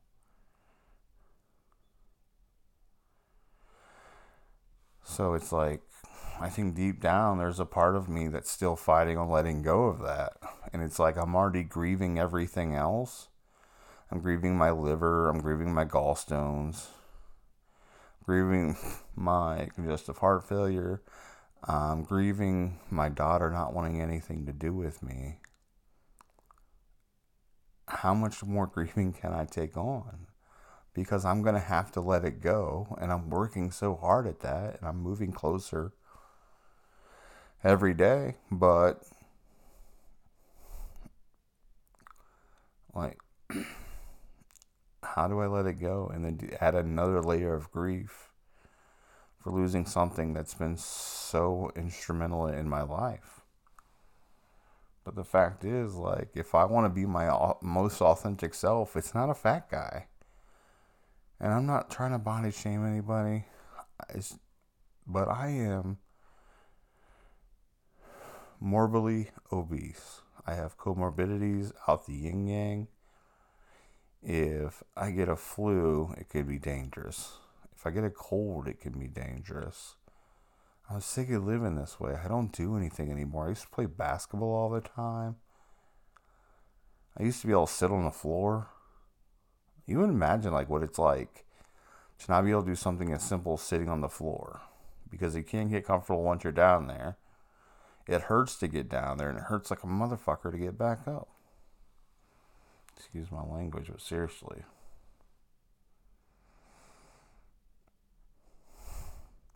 So 5.03 5.33
it's 5.33 5.51
like 5.51 5.81
I 6.39 6.49
think 6.49 6.75
deep 6.75 6.99
down 6.99 7.37
there's 7.37 7.59
a 7.59 7.65
part 7.65 7.95
of 7.95 8.09
me 8.09 8.27
that's 8.27 8.49
still 8.49 8.75
fighting 8.75 9.17
on 9.17 9.29
letting 9.29 9.61
go 9.61 9.83
of 9.83 9.99
that. 9.99 10.33
And 10.71 10.81
it's 10.81 10.97
like 10.97 11.17
I'm 11.17 11.35
already 11.35 11.63
grieving 11.63 12.17
everything 12.17 12.73
else 12.73 13.27
I'm 14.13 14.19
grieving 14.19 14.55
my 14.55 14.69
liver. 14.69 15.27
I'm 15.27 15.41
grieving 15.41 15.73
my 15.73 15.85
gallstones. 15.85 16.85
Grieving 18.23 18.77
my 19.15 19.69
congestive 19.73 20.19
heart 20.19 20.47
failure. 20.47 21.01
I'm 21.65 22.03
grieving 22.03 22.79
my 22.89 23.08
daughter 23.08 23.50
not 23.50 23.74
wanting 23.74 24.01
anything 24.01 24.46
to 24.46 24.51
do 24.51 24.74
with 24.74 25.01
me. 25.01 25.38
How 27.88 28.13
much 28.13 28.43
more 28.43 28.67
grieving 28.74 29.13
can 29.13 29.34
I 29.34 29.46
take 29.46 29.77
on? 29.77 30.27
Because 30.93 31.25
I'm 31.25 31.41
going 31.41 31.55
to 31.55 31.62
have 31.62 31.91
to 31.93 32.01
let 32.01 32.25
it 32.25 32.41
go. 32.41 32.98
And 33.00 33.12
I'm 33.12 33.29
working 33.29 33.72
so 33.72 33.96
hard 33.96 34.27
at 34.27 34.41
that. 34.41 34.79
And 34.79 34.88
I'm 34.88 35.01
moving 35.01 35.32
closer 35.32 35.93
every 37.63 37.93
day. 37.93 38.36
But, 38.51 39.03
like, 42.93 43.20
how 45.03 45.27
do 45.27 45.39
I 45.39 45.48
let 45.48 45.65
it 45.65 45.79
go? 45.79 46.12
And 46.13 46.25
then 46.25 46.58
add 46.60 46.75
another 46.75 47.22
layer 47.22 47.55
of 47.55 47.72
grief 47.72 48.32
for 49.43 49.51
losing 49.51 49.85
something 49.85 50.33
that's 50.33 50.53
been 50.53 50.77
so 50.77 51.69
instrumental 51.75 52.47
in 52.47 52.69
my 52.69 52.81
life. 52.81 53.41
But 55.03 55.15
the 55.15 55.25
fact 55.25 55.65
is, 55.65 55.95
like, 55.95 56.29
if 56.33 56.55
I 56.55 56.63
want 56.63 56.85
to 56.85 56.89
be 56.89 57.05
my 57.05 57.53
most 57.62 58.01
authentic 58.01 58.53
self, 58.53 58.95
it's 58.95 59.13
not 59.13 59.29
a 59.29 59.33
fat 59.33 59.69
guy. 59.69 60.07
And 61.41 61.53
I'm 61.53 61.65
not 61.65 61.91
trying 61.91 62.13
to 62.13 62.19
body 62.19 62.51
shame 62.51 62.85
anybody, 62.85 63.45
it's, 64.09 64.38
but 65.05 65.27
I 65.27 65.50
am 65.50 65.97
morbidly 68.62 69.31
obese. 69.51 70.21
I 70.47 70.53
have 70.53 70.77
comorbidities 70.77 71.73
out 71.85 72.05
the 72.05 72.13
yin 72.13 72.47
yang 72.47 72.88
if 74.25 74.83
I 74.95 75.12
get 75.12 75.27
a 75.27 75.35
flu, 75.35 76.13
it 76.17 76.29
could 76.29 76.47
be 76.47 76.57
dangerous. 76.57 77.39
If 77.83 77.87
I 77.87 77.91
get 77.91 78.05
a 78.05 78.09
cold, 78.09 78.69
it 78.69 78.79
can 78.79 78.97
be 78.97 79.09
dangerous. 79.09 79.95
I 80.89 80.95
was 80.95 81.03
sick 81.03 81.29
of 81.31 81.45
living 81.45 81.75
this 81.75 81.99
way. 81.99 82.15
I 82.15 82.29
don't 82.29 82.53
do 82.53 82.77
anything 82.77 83.11
anymore. 83.11 83.47
I 83.47 83.49
used 83.49 83.63
to 83.63 83.67
play 83.67 83.87
basketball 83.87 84.53
all 84.53 84.69
the 84.69 84.79
time. 84.79 85.35
I 87.19 87.23
used 87.23 87.41
to 87.41 87.47
be 87.47 87.51
able 87.51 87.67
to 87.67 87.73
sit 87.73 87.91
on 87.91 88.05
the 88.05 88.11
floor. 88.11 88.69
You 89.85 89.99
would 89.99 90.07
imagine 90.07 90.53
like 90.53 90.69
what 90.69 90.81
it's 90.81 90.97
like 90.97 91.43
to 92.19 92.31
not 92.31 92.45
be 92.45 92.51
able 92.51 92.61
to 92.61 92.67
do 92.67 92.75
something 92.75 93.11
as 93.11 93.21
simple 93.21 93.55
as 93.55 93.61
sitting 93.61 93.89
on 93.89 93.99
the 93.99 94.07
floor. 94.07 94.61
Because 95.11 95.35
you 95.35 95.43
can't 95.43 95.69
get 95.69 95.85
comfortable 95.85 96.23
once 96.23 96.45
you're 96.45 96.53
down 96.53 96.87
there. 96.87 97.17
It 98.07 98.21
hurts 98.21 98.55
to 98.59 98.69
get 98.69 98.87
down 98.87 99.17
there 99.17 99.27
and 99.27 99.37
it 99.37 99.45
hurts 99.49 99.69
like 99.69 99.83
a 99.83 99.87
motherfucker 99.87 100.53
to 100.53 100.57
get 100.57 100.77
back 100.77 101.05
up. 101.05 101.27
Excuse 102.95 103.29
my 103.29 103.43
language, 103.43 103.87
but 103.91 103.99
seriously. 103.99 104.63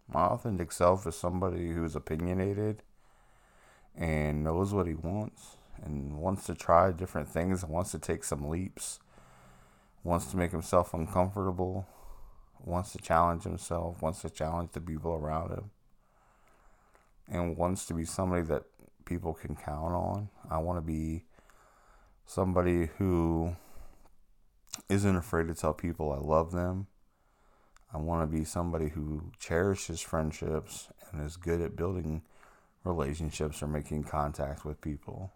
My 0.10 0.22
authentic 0.22 0.72
self 0.72 1.06
is 1.06 1.16
somebody 1.16 1.72
who's 1.72 1.96
opinionated 1.96 2.84
and 3.96 4.44
knows 4.44 4.74
what 4.74 4.88
he 4.88 4.94
wants 4.94 5.58
and 5.84 6.18
wants 6.18 6.46
to 6.46 6.56
try 6.56 6.92
different 6.92 7.28
things 7.28 7.64
and 7.64 7.72
wants 7.72 7.92
to 7.92 8.00
take 8.00 8.24
some 8.24 8.48
leaps, 8.48 9.00
wants 10.04 10.28
to 10.28 10.38
make 10.38 10.52
himself 10.52 10.94
uncomfortable, 10.94 11.88
wants 12.64 12.92
to 12.94 13.00
challenge 13.00 13.44
himself, 13.44 14.02
wants 14.02 14.22
to 14.22 14.30
challenge 14.30 14.72
the 14.72 14.82
people 14.82 15.14
around 15.14 15.52
him, 15.52 15.72
and 17.30 17.58
wants 17.58 17.86
to 17.86 17.94
be 17.94 18.06
somebody 18.06 18.44
that 18.44 18.64
people 19.06 19.34
can 19.34 19.56
count 19.56 19.94
on. 19.94 20.30
I 20.50 20.58
want 20.60 20.78
to 20.78 20.82
be 20.82 21.24
somebody 22.26 22.90
who 22.98 23.56
isn't 24.90 25.16
afraid 25.16 25.48
to 25.48 25.54
tell 25.54 25.74
people 25.74 26.12
I 26.12 26.18
love 26.18 26.52
them. 26.52 26.88
I 27.94 27.98
want 27.98 28.30
to 28.30 28.38
be 28.38 28.44
somebody 28.44 28.90
who 28.90 29.32
cherishes 29.40 30.02
friendships 30.02 30.90
and 31.12 31.26
is 31.26 31.38
good 31.38 31.62
at 31.62 31.76
building 31.76 32.22
relationships 32.84 33.62
or 33.62 33.68
making 33.68 34.04
contact 34.04 34.66
with 34.66 34.82
people. 34.82 35.32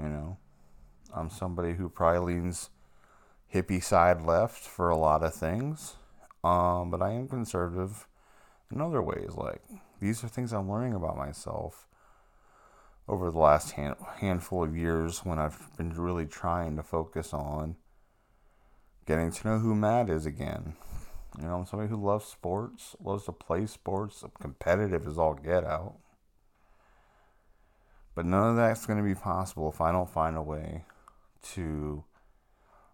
You 0.00 0.08
know, 0.08 0.38
I'm 1.14 1.30
somebody 1.30 1.74
who 1.74 1.88
probably 1.88 2.34
leans 2.34 2.70
hippie 3.52 3.82
side 3.82 4.22
left 4.22 4.58
for 4.58 4.90
a 4.90 4.96
lot 4.96 5.22
of 5.22 5.34
things, 5.34 5.94
um, 6.44 6.90
but 6.90 7.02
I 7.02 7.12
am 7.12 7.28
conservative 7.28 8.06
in 8.72 8.80
other 8.80 9.02
ways. 9.02 9.30
Like, 9.34 9.62
these 10.00 10.24
are 10.24 10.28
things 10.28 10.52
I'm 10.52 10.70
learning 10.70 10.94
about 10.94 11.16
myself 11.16 11.86
over 13.08 13.30
the 13.30 13.38
last 13.38 13.72
hand, 13.72 13.96
handful 14.16 14.64
of 14.64 14.76
years 14.76 15.24
when 15.24 15.38
I've 15.38 15.76
been 15.76 15.90
really 15.90 16.26
trying 16.26 16.76
to 16.76 16.82
focus 16.82 17.32
on 17.32 17.76
getting 19.06 19.30
to 19.30 19.48
know 19.48 19.58
who 19.58 19.74
Matt 19.74 20.10
is 20.10 20.26
again. 20.26 20.74
You 21.38 21.46
know, 21.46 21.56
I'm 21.56 21.66
somebody 21.66 21.90
who 21.90 22.02
loves 22.02 22.24
sports, 22.24 22.96
loves 23.02 23.24
to 23.26 23.32
play 23.32 23.66
sports, 23.66 24.24
competitive 24.40 25.06
as 25.06 25.18
all 25.18 25.34
get 25.34 25.64
out. 25.64 25.96
But 28.14 28.24
none 28.24 28.50
of 28.50 28.56
that's 28.56 28.86
going 28.86 28.98
to 28.98 29.04
be 29.04 29.14
possible 29.14 29.70
if 29.70 29.80
I 29.80 29.92
don't 29.92 30.08
find 30.08 30.36
a 30.36 30.42
way 30.42 30.84
to 31.54 32.04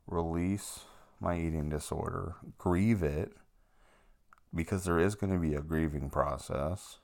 release 0.06 0.80
my 1.20 1.38
eating 1.38 1.68
disorder, 1.68 2.34
grieve 2.58 3.02
it, 3.02 3.32
because 4.52 4.84
there 4.84 4.98
is 4.98 5.14
going 5.14 5.32
to 5.32 5.38
be 5.38 5.54
a 5.54 5.62
grieving 5.62 6.10
process, 6.10 6.98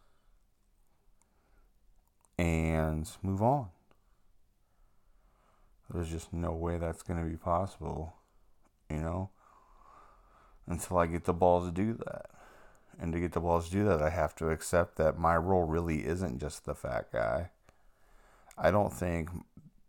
and 2.37 3.09
move 3.23 3.41
on. 3.41 3.69
There's 5.89 6.11
just 6.11 6.33
no 6.33 6.53
way 6.53 6.77
that's 6.77 7.03
going 7.03 7.23
to 7.23 7.31
be 7.31 7.37
possible, 7.37 8.18
you 8.91 8.99
know, 8.99 9.31
until 10.67 10.99
I 10.99 11.07
get 11.07 11.25
the 11.25 11.33
balls 11.33 11.67
to 11.67 11.73
do 11.73 11.95
that. 11.95 12.31
And 13.01 13.13
to 13.13 13.21
get 13.21 13.33
the 13.33 13.41
balls 13.41 13.67
to 13.67 13.73
do 13.73 13.85
that, 13.85 14.03
I 14.03 14.11
have 14.11 14.35
to 14.37 14.51
accept 14.51 14.97
that 14.97 15.19
my 15.19 15.37
role 15.37 15.65
really 15.65 16.05
isn't 16.05 16.41
just 16.41 16.65
the 16.65 16.75
fat 16.75 17.13
guy. 17.13 17.51
I 18.57 18.71
don't 18.73 18.93
think 18.93 19.31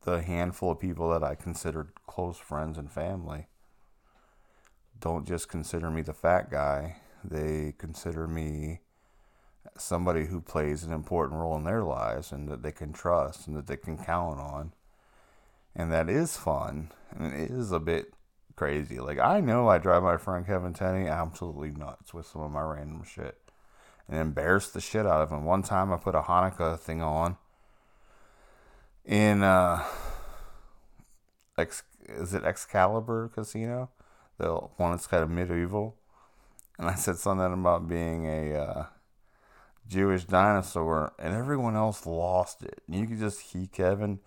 the 0.04 0.22
handful 0.22 0.72
of 0.72 0.80
people 0.80 1.10
that 1.10 1.24
I 1.24 1.36
considered 1.36 1.92
close 2.06 2.38
friends 2.38 2.78
and 2.78 2.92
family 2.92 3.48
don't 5.00 5.26
just 5.26 5.50
consider 5.50 5.90
me 5.90 6.02
the 6.02 6.14
fat 6.14 6.52
guy. 6.52 6.98
They 7.24 7.74
consider 7.78 8.28
me 8.28 8.82
somebody 9.78 10.26
who 10.26 10.42
plays 10.42 10.84
an 10.84 10.94
important 10.94 11.40
role 11.40 11.58
in 11.58 11.64
their 11.64 11.84
lives 11.84 12.32
and 12.32 12.48
that 12.50 12.62
they 12.64 12.72
can 12.72 12.94
trust 12.94 13.48
and 13.48 13.56
that 13.56 13.68
they 13.68 13.78
can 13.78 13.98
count 13.98 14.40
on. 14.40 14.74
And 15.76 15.92
that 15.92 16.10
is 16.10 16.38
fun. 16.38 16.92
And 17.16 17.34
it 17.34 17.50
is 17.50 17.72
a 17.72 17.80
bit 17.80 18.14
crazy. 18.60 19.00
Like, 19.00 19.20
I 19.20 19.40
know 19.40 19.70
I 19.70 19.78
drive 19.78 20.04
my 20.04 20.18
friend 20.18 20.46
Kevin 20.46 20.74
Tenney 20.74 21.08
absolutely 21.08 21.72
nuts 21.72 22.14
with 22.14 22.26
some 22.26 22.42
of 22.42 22.52
my 22.52 22.62
random 22.62 23.06
shit 23.06 23.38
and 24.10 24.20
embarrass 24.20 24.68
the 24.68 24.82
shit 24.82 25.06
out 25.06 25.22
of 25.22 25.32
him. 25.32 25.46
One 25.46 25.64
time 25.64 25.94
I 25.94 25.96
put 25.96 26.14
a 26.14 26.24
Hanukkah 26.24 26.78
thing 26.78 27.02
on 27.02 27.38
in 29.06 29.44
uh, 29.44 29.82
Ex, 31.58 31.84
is 32.10 32.34
it 32.34 32.44
Excalibur 32.44 33.30
Casino, 33.34 33.92
the 34.38 34.56
one 34.76 34.92
that's 34.92 35.08
kind 35.08 35.24
of 35.24 35.30
medieval, 35.30 35.96
and 36.78 36.90
I 36.90 36.96
said 36.96 37.16
something 37.16 37.54
about 37.54 37.88
being 37.88 38.26
a 38.26 38.56
uh, 38.56 38.86
Jewish 39.88 40.26
dinosaur, 40.26 41.14
and 41.18 41.34
everyone 41.34 41.78
else 41.78 42.06
lost 42.06 42.64
it. 42.64 42.82
And 42.88 42.98
You 42.98 43.08
could 43.08 43.20
just 43.20 43.40
he 43.54 43.68
Kevin 43.68 44.20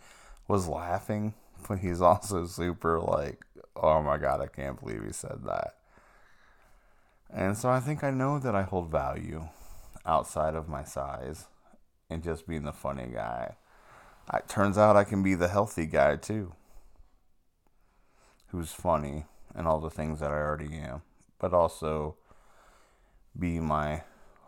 was 0.48 0.68
laughing, 0.68 1.34
but 1.68 1.80
he's 1.80 2.00
also 2.00 2.46
super 2.46 2.98
like, 2.98 3.44
oh 3.76 4.02
my 4.02 4.18
god, 4.18 4.40
I 4.40 4.46
can't 4.46 4.80
believe 4.80 5.04
he 5.04 5.12
said 5.12 5.40
that. 5.44 5.74
And 7.32 7.56
so 7.56 7.70
I 7.70 7.80
think 7.80 8.04
I 8.04 8.10
know 8.10 8.38
that 8.38 8.54
I 8.54 8.62
hold 8.62 8.90
value 8.90 9.48
outside 10.04 10.54
of 10.54 10.68
my 10.68 10.84
size 10.84 11.46
and 12.10 12.22
just 12.22 12.46
being 12.46 12.64
the 12.64 12.72
funny 12.72 13.08
guy. 13.12 13.56
It 14.32 14.48
turns 14.48 14.76
out 14.76 14.96
I 14.96 15.04
can 15.04 15.22
be 15.22 15.34
the 15.34 15.48
healthy 15.48 15.86
guy 15.86 16.16
too, 16.16 16.54
who's 18.48 18.72
funny 18.72 19.24
and 19.54 19.66
all 19.66 19.80
the 19.80 19.90
things 19.90 20.20
that 20.20 20.30
I 20.30 20.36
already 20.36 20.76
am, 20.76 21.02
but 21.38 21.54
also 21.54 22.16
be 23.38 23.58
my 23.58 24.02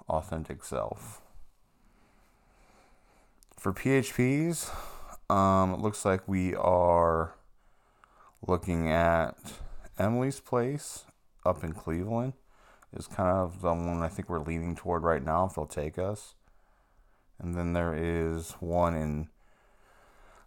authentic 0.08 0.62
self. 0.64 1.20
For 3.58 3.72
PHPs, 3.72 4.70
um, 5.30 5.72
it 5.72 5.80
looks 5.80 6.04
like 6.04 6.28
we 6.28 6.54
are 6.54 7.34
looking 8.46 8.90
at 8.90 9.36
Emily's 9.98 10.40
Place 10.40 11.04
up 11.44 11.64
in 11.64 11.72
Cleveland. 11.72 12.34
Is 12.96 13.08
kind 13.08 13.28
of 13.28 13.60
the 13.60 13.74
one 13.74 14.02
I 14.02 14.08
think 14.08 14.28
we're 14.28 14.38
leaning 14.38 14.76
toward 14.76 15.02
right 15.02 15.24
now 15.24 15.46
if 15.46 15.54
they'll 15.56 15.66
take 15.66 15.98
us. 15.98 16.36
And 17.40 17.56
then 17.56 17.72
there 17.72 17.92
is 17.92 18.52
one 18.60 18.94
in 18.94 19.28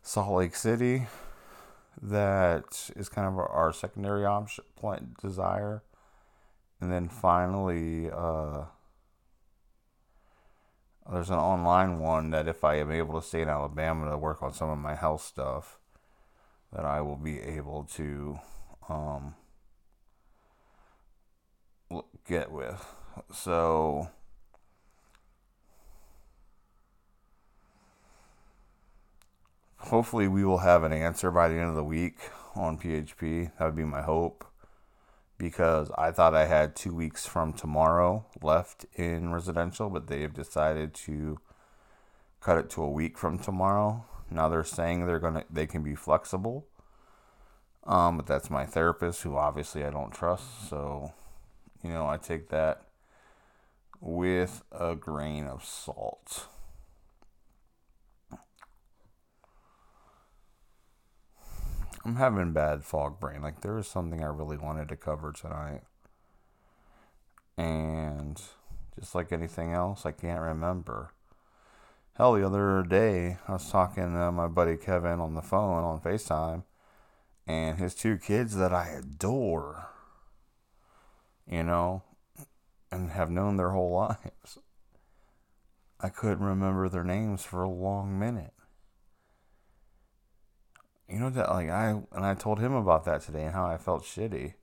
Salt 0.01 0.38
Lake 0.38 0.55
City 0.55 1.07
that 2.01 2.89
is 2.95 3.10
kind 3.10 3.27
of 3.27 3.38
our, 3.38 3.73
secondary 3.73 4.25
option 4.25 4.63
point 4.77 5.19
desire. 5.21 5.83
And 6.79 6.91
then 6.91 7.10
finally, 7.10 8.10
uh, 8.10 8.65
there's 11.12 11.29
an 11.29 11.39
online 11.39 11.99
one 11.99 12.29
that 12.29 12.47
if 12.47 12.63
I 12.63 12.75
am 12.75 12.91
able 12.91 13.19
to 13.19 13.27
stay 13.27 13.41
in 13.41 13.49
Alabama 13.49 14.10
to 14.10 14.17
work 14.17 14.41
on 14.41 14.53
some 14.53 14.69
of 14.69 14.77
my 14.77 14.95
health 14.95 15.23
stuff, 15.23 15.79
that 16.73 16.86
I 16.86 17.01
will 17.01 17.15
be 17.15 17.39
able 17.39 17.84
to 17.95 18.39
um, 18.89 19.36
get 22.27 22.51
with. 22.51 22.86
So 23.34 24.10
hopefully 29.77 30.27
we 30.27 30.43
will 30.43 30.60
have 30.60 30.84
an 30.84 30.93
answer 30.93 31.32
by 31.32 31.47
the 31.47 31.56
end 31.56 31.69
of 31.69 31.75
the 31.75 31.84
week 31.84 32.17
on 32.56 32.77
PHP. 32.77 33.51
That 33.58 33.65
would 33.65 33.75
be 33.75 33.84
my 33.86 34.01
hope 34.01 34.45
because 35.38 35.91
I 35.97 36.12
thought 36.12 36.34
I 36.34 36.45
had 36.45 36.75
two 36.75 36.93
weeks 36.93 37.25
from 37.25 37.53
tomorrow 37.53 38.25
left 38.41 38.86
in 38.95 39.32
residential, 39.32 39.89
but 39.89 40.08
they've 40.08 40.34
decided 40.34 40.93
to 40.95 41.39
cut 42.41 42.58
it 42.58 42.69
to 42.71 42.82
a 42.82 42.89
week 42.89 43.17
from 43.17 43.38
tomorrow. 43.38 44.06
Now 44.29 44.49
they're 44.49 44.63
saying 44.63 45.05
they're 45.05 45.19
gonna 45.19 45.45
they 45.49 45.67
can 45.67 45.83
be 45.83 45.95
flexible. 45.95 46.67
Um, 47.85 48.17
but 48.17 48.25
that's 48.25 48.49
my 48.49 48.65
therapist 48.65 49.23
who 49.23 49.37
obviously 49.37 49.85
I 49.85 49.89
don't 49.89 50.11
trust, 50.11 50.69
so 50.69 51.13
you 51.83 51.89
know, 51.89 52.07
I 52.07 52.17
take 52.17 52.49
that 52.49 52.81
with 54.01 54.63
a 54.71 54.95
grain 54.95 55.47
of 55.47 55.63
salt. 55.63 56.47
I'm 62.03 62.15
having 62.15 62.53
bad 62.53 62.85
fog 62.85 63.19
brain. 63.19 63.41
Like 63.41 63.61
there 63.61 63.77
is 63.77 63.87
something 63.87 64.23
I 64.23 64.27
really 64.27 64.57
wanted 64.57 64.87
to 64.89 64.95
cover 64.95 65.33
tonight. 65.33 65.81
And 67.57 68.41
just 68.97 69.13
like 69.13 69.31
anything 69.31 69.73
else, 69.73 70.05
I 70.05 70.11
can't 70.11 70.41
remember. 70.41 71.11
Hell, 72.17 72.34
the 72.34 72.45
other 72.45 72.84
day 72.84 73.38
I 73.47 73.53
was 73.53 73.69
talking 73.69 74.13
to 74.13 74.32
my 74.32 74.47
buddy 74.47 74.75
Kevin 74.75 75.19
on 75.19 75.36
the 75.36 75.41
phone 75.41 75.84
on 75.84 76.01
FaceTime 76.01 76.63
and 77.45 77.77
his 77.77 77.93
two 77.93 78.17
kids 78.17 78.56
that 78.56 78.73
I 78.73 78.89
adore, 78.89 79.89
you 81.49 81.63
know, 81.63 82.03
and 82.91 83.12
have 83.12 83.30
known 83.30 83.58
their 83.58 83.69
whole 83.69 83.93
lives. 83.95 84.58
I 85.99 86.10
couldn't 86.10 86.43
remember 86.43 86.89
their 86.89 87.03
names 87.03 87.43
for 87.43 87.63
a 87.63 87.69
long 87.69 88.17
minute 88.17 88.53
you 91.10 91.19
know 91.19 91.30
that 91.30 91.49
like 91.49 91.69
I 91.69 91.89
and 92.12 92.25
I 92.25 92.34
told 92.34 92.60
him 92.60 92.73
about 92.73 93.06
that 93.06 93.21
today 93.21 93.45
and 93.45 93.53
how 93.53 93.65
I 93.65 93.77
felt 93.77 94.03
shitty. 94.03 94.53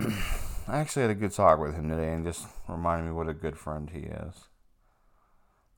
I 0.00 0.78
actually 0.78 1.02
had 1.02 1.10
a 1.10 1.14
good 1.14 1.32
talk 1.32 1.58
with 1.58 1.74
him 1.74 1.90
today 1.90 2.12
and 2.12 2.24
just 2.24 2.46
reminded 2.66 3.06
me 3.06 3.12
what 3.12 3.28
a 3.28 3.34
good 3.34 3.58
friend 3.58 3.90
he 3.90 4.00
is. 4.00 4.48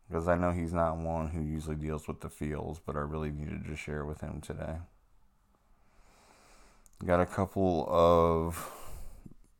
Because 0.09 0.29
I 0.29 0.37
know 0.37 0.53
he's 0.53 0.73
not 0.73 0.99
one 0.99 1.29
who 1.29 1.43
usually 1.43 1.77
deals 1.77 2.07
with 2.07 2.21
the 2.21 2.31
feels, 2.31 2.81
but 2.85 2.97
I 2.97 3.01
really 3.01 3.31
needed 3.31 3.67
to 3.67 3.77
share 3.77 4.05
with 4.05 4.21
him 4.21 4.41
today. 4.41 4.77
Got 7.05 7.21
a 7.21 7.27
couple 7.27 7.87
of 7.91 8.71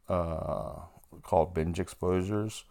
uh, 0.09 0.81
called 1.23 1.53
binge 1.53 1.81
exposures. 1.81 2.65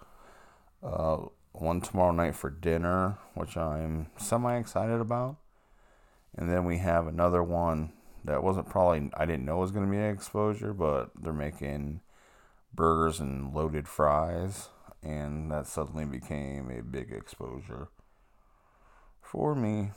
Uh, 0.81 1.17
one 1.51 1.81
tomorrow 1.81 2.11
night 2.11 2.35
for 2.35 2.49
dinner, 2.49 3.17
which 3.33 3.57
I'm 3.57 4.07
semi 4.17 4.57
excited 4.57 4.99
about. 4.99 5.37
And 6.37 6.49
then 6.49 6.65
we 6.65 6.79
have 6.79 7.07
another 7.07 7.43
one 7.43 7.93
that 8.23 8.43
wasn't 8.43 8.69
probably, 8.69 9.09
I 9.15 9.25
didn't 9.25 9.45
know 9.45 9.57
was 9.57 9.71
going 9.71 9.85
to 9.85 9.91
be 9.91 9.97
an 9.97 10.13
exposure, 10.13 10.73
but 10.73 11.11
they're 11.21 11.31
making 11.33 12.01
burgers 12.73 13.19
and 13.19 13.53
loaded 13.53 13.87
fries 13.87 14.69
and 15.05 15.51
that 15.51 15.67
suddenly 15.67 16.05
became 16.05 16.71
a 16.71 16.81
big 16.81 17.11
exposure 17.11 17.87
for 19.21 19.55
me. 19.55 19.91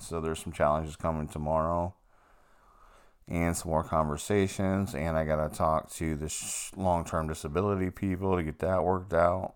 So 0.00 0.20
there's 0.20 0.40
some 0.40 0.52
challenges 0.52 0.96
coming 0.96 1.28
tomorrow 1.28 1.94
and 3.28 3.56
some 3.56 3.70
more 3.70 3.84
conversations. 3.84 4.94
And 4.94 5.16
I 5.16 5.24
got 5.24 5.48
to 5.48 5.56
talk 5.56 5.90
to 5.92 6.16
the 6.16 6.28
sh- 6.28 6.70
long 6.76 7.04
term 7.04 7.28
disability 7.28 7.90
people 7.90 8.36
to 8.36 8.42
get 8.42 8.58
that 8.60 8.82
worked 8.82 9.12
out. 9.12 9.54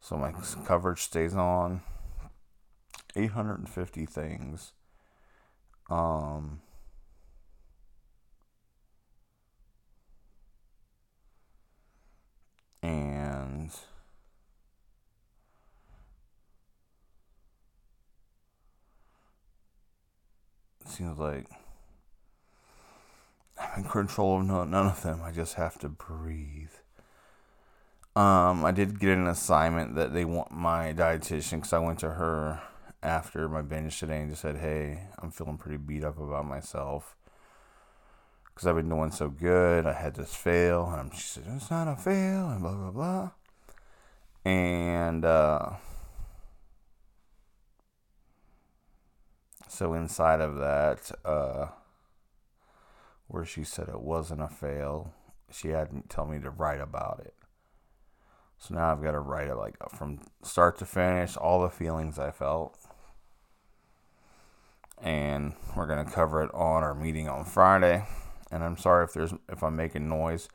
So 0.00 0.16
my 0.16 0.32
coverage 0.64 1.00
stays 1.00 1.34
on. 1.34 1.80
850 3.14 4.06
things. 4.06 4.72
Um, 5.90 6.60
and 12.82 13.70
it 20.80 20.81
seems 20.92 21.18
like 21.18 21.46
I'm 23.58 23.84
in 23.84 23.88
control 23.88 24.40
of 24.40 24.46
none, 24.46 24.70
none 24.70 24.86
of 24.86 25.02
them. 25.02 25.22
I 25.22 25.32
just 25.32 25.54
have 25.54 25.78
to 25.80 25.88
breathe. 25.88 26.72
Um, 28.14 28.64
I 28.64 28.72
did 28.72 29.00
get 29.00 29.16
an 29.16 29.26
assignment 29.26 29.94
that 29.94 30.12
they 30.12 30.24
want 30.24 30.50
my 30.50 30.92
dietitian 30.92 31.58
because 31.58 31.72
I 31.72 31.78
went 31.78 31.98
to 32.00 32.10
her 32.10 32.60
after 33.02 33.48
my 33.48 33.62
binge 33.62 33.98
today 33.98 34.20
and 34.20 34.30
just 34.30 34.42
said, 34.42 34.56
"Hey, 34.58 35.08
I'm 35.18 35.30
feeling 35.30 35.56
pretty 35.56 35.78
beat 35.78 36.04
up 36.04 36.18
about 36.18 36.46
myself 36.46 37.16
because 38.46 38.66
I've 38.66 38.76
been 38.76 38.90
doing 38.90 39.12
so 39.12 39.28
good. 39.28 39.86
I 39.86 39.94
had 39.94 40.14
this 40.14 40.34
fail." 40.34 40.90
And 40.90 41.14
she 41.14 41.20
said, 41.20 41.44
"It's 41.48 41.70
not 41.70 41.88
a 41.88 41.96
fail," 41.96 42.50
and 42.50 42.60
blah 42.60 42.74
blah 42.74 42.90
blah. 42.90 43.30
And 44.44 45.24
uh, 45.24 45.70
so 49.72 49.94
inside 49.94 50.42
of 50.42 50.56
that, 50.56 51.10
uh, 51.24 51.68
where 53.26 53.46
she 53.46 53.64
said 53.64 53.88
it 53.88 54.02
wasn't 54.02 54.42
a 54.42 54.48
fail, 54.48 55.14
she 55.50 55.68
had 55.68 55.94
not 55.94 56.10
tell 56.10 56.26
me 56.26 56.38
to 56.40 56.50
write 56.50 56.80
about 56.80 57.22
it. 57.24 57.34
So 58.58 58.74
now 58.74 58.92
I've 58.92 59.02
got 59.02 59.12
to 59.12 59.18
write 59.18 59.48
it 59.48 59.54
like 59.54 59.76
from 59.88 60.20
start 60.42 60.76
to 60.78 60.84
finish, 60.84 61.38
all 61.38 61.62
the 61.62 61.70
feelings 61.70 62.18
I 62.18 62.30
felt. 62.30 62.78
And 65.00 65.54
we're 65.74 65.86
gonna 65.86 66.04
cover 66.04 66.42
it 66.42 66.50
on 66.52 66.82
our 66.82 66.94
meeting 66.94 67.28
on 67.28 67.46
Friday. 67.46 68.04
And 68.50 68.62
I'm 68.62 68.76
sorry 68.76 69.04
if 69.04 69.14
there's 69.14 69.32
if 69.48 69.62
I'm 69.62 69.74
making 69.74 70.06
noise. 70.06 70.48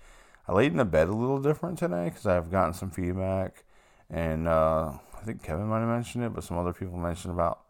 I 0.48 0.54
laid 0.54 0.72
in 0.72 0.78
the 0.78 0.86
bed 0.86 1.10
a 1.10 1.14
little 1.14 1.42
different 1.42 1.80
today 1.80 2.06
because 2.06 2.28
I've 2.28 2.52
gotten 2.52 2.74
some 2.74 2.92
feedback, 2.92 3.66
and 4.10 4.48
uh, 4.48 4.94
I 5.16 5.26
think 5.26 5.44
Kevin 5.44 5.68
might 5.68 5.80
have 5.80 5.90
mentioned 5.90 6.24
it, 6.24 6.34
but 6.34 6.46
some 6.46 6.58
other 6.58 6.72
people 6.72 6.98
mentioned 6.98 7.34
about 7.34 7.67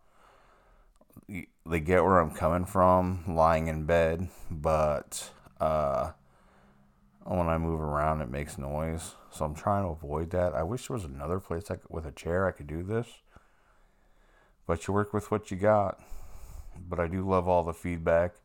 they 1.30 1.80
get 1.80 2.04
where 2.04 2.20
I'm 2.20 2.32
coming 2.32 2.66
from 2.66 3.24
lying 3.28 3.68
in 3.68 3.86
bed, 3.86 4.30
but 4.50 5.30
uh, 5.60 6.12
when 7.24 7.50
I 7.50 7.58
move 7.58 7.82
around, 7.82 8.22
it 8.22 8.30
makes 8.30 8.58
noise. 8.58 9.16
So 9.32 9.46
I'm 9.46 9.56
trying 9.56 9.84
to 9.84 9.90
avoid 9.90 10.32
that. 10.32 10.56
I 10.56 10.64
wish 10.64 10.88
there 10.88 10.96
was 10.96 11.04
another 11.04 11.40
place 11.40 11.70
I, 11.70 11.76
could, 11.76 11.90
with 11.90 12.06
a 12.06 12.12
chair 12.12 12.48
I 12.48 12.52
could 12.52 12.68
do 12.68 12.84
this. 12.84 13.08
But 14.66 14.88
you 14.88 14.94
work 14.94 15.14
with 15.14 15.32
what 15.32 15.52
you 15.52 15.58
got. 15.58 16.00
But 16.88 17.00
I 17.00 17.08
do 17.08 17.28
love 17.28 17.48
all 17.48 17.64
the 17.64 17.74
feedback 17.74 18.36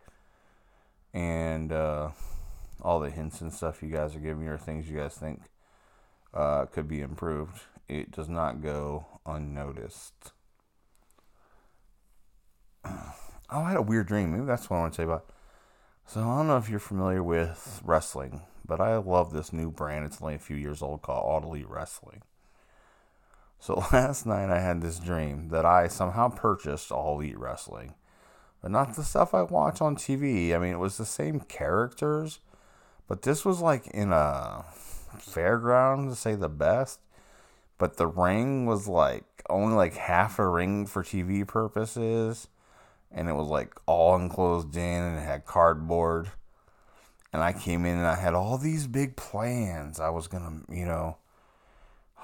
and 1.12 1.70
uh, 1.72 2.10
all 2.80 2.98
the 2.98 3.10
hints 3.10 3.40
and 3.40 3.52
stuff 3.52 3.82
you 3.82 3.90
guys 3.90 4.16
are 4.16 4.20
giving 4.20 4.40
me 4.40 4.48
or 4.48 4.58
things 4.58 4.88
you 4.88 4.96
guys 4.96 5.14
think 5.14 5.42
uh, 6.34 6.66
could 6.66 6.88
be 6.88 7.00
improved. 7.00 7.60
It 7.88 8.10
does 8.10 8.28
not 8.28 8.62
go 8.62 9.06
unnoticed. 9.26 10.32
Oh, 12.84 13.60
I 13.60 13.68
had 13.68 13.76
a 13.76 13.82
weird 13.82 14.06
dream. 14.06 14.32
Maybe 14.32 14.46
that's 14.46 14.70
what 14.70 14.78
I 14.78 14.80
want 14.80 14.94
to 14.94 14.96
say 14.96 15.04
about. 15.04 15.26
So 16.06 16.20
I 16.20 16.38
don't 16.38 16.46
know 16.46 16.56
if 16.56 16.68
you're 16.68 16.78
familiar 16.78 17.22
with 17.22 17.80
wrestling, 17.84 18.42
but 18.66 18.80
I 18.80 18.96
love 18.96 19.32
this 19.32 19.52
new 19.52 19.70
brand. 19.70 20.06
It's 20.06 20.20
only 20.22 20.34
a 20.34 20.38
few 20.38 20.56
years 20.56 20.80
old 20.82 21.02
called 21.02 21.22
All 21.22 21.50
Elite 21.50 21.68
Wrestling. 21.68 22.22
So 23.60 23.74
last 23.92 24.26
night 24.26 24.50
I 24.50 24.60
had 24.60 24.80
this 24.80 24.98
dream 24.98 25.48
that 25.50 25.64
I 25.64 25.88
somehow 25.88 26.28
purchased 26.28 26.90
All 26.90 27.20
Elite 27.20 27.38
Wrestling, 27.38 27.94
but 28.60 28.70
not 28.70 28.96
the 28.96 29.04
stuff 29.04 29.34
I 29.34 29.42
watch 29.42 29.80
on 29.80 29.96
TV. 29.96 30.54
I 30.54 30.58
mean, 30.58 30.72
it 30.72 30.78
was 30.78 30.96
the 30.96 31.06
same 31.06 31.40
characters, 31.40 32.40
but 33.06 33.22
this 33.22 33.44
was 33.44 33.60
like 33.60 33.86
in 33.88 34.12
a 34.12 34.64
fairground 35.18 36.08
to 36.08 36.16
say 36.16 36.34
the 36.34 36.48
best. 36.48 37.00
But 37.78 37.96
the 37.96 38.06
ring 38.06 38.64
was 38.64 38.88
like 38.88 39.24
only 39.50 39.74
like 39.74 39.94
half 39.94 40.38
a 40.38 40.48
ring 40.48 40.86
for 40.86 41.02
TV 41.02 41.46
purposes 41.46 42.48
and 43.14 43.28
it 43.28 43.34
was 43.34 43.48
like 43.48 43.74
all 43.86 44.16
enclosed 44.16 44.74
in 44.76 45.02
and 45.02 45.18
it 45.18 45.22
had 45.22 45.44
cardboard. 45.44 46.30
And 47.32 47.42
I 47.42 47.52
came 47.52 47.84
in 47.84 47.96
and 47.96 48.06
I 48.06 48.16
had 48.16 48.34
all 48.34 48.58
these 48.58 48.86
big 48.86 49.16
plans. 49.16 50.00
I 50.00 50.10
was 50.10 50.28
gonna, 50.28 50.60
you 50.68 50.84
know, 50.84 51.16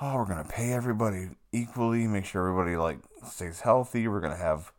oh, 0.00 0.16
we're 0.16 0.26
gonna 0.26 0.44
pay 0.44 0.72
everybody 0.72 1.30
equally, 1.52 2.06
make 2.06 2.24
sure 2.24 2.48
everybody 2.48 2.76
like 2.76 2.98
stays 3.26 3.60
healthy. 3.60 4.06
We're 4.06 4.20
gonna 4.20 4.36
have, 4.36 4.72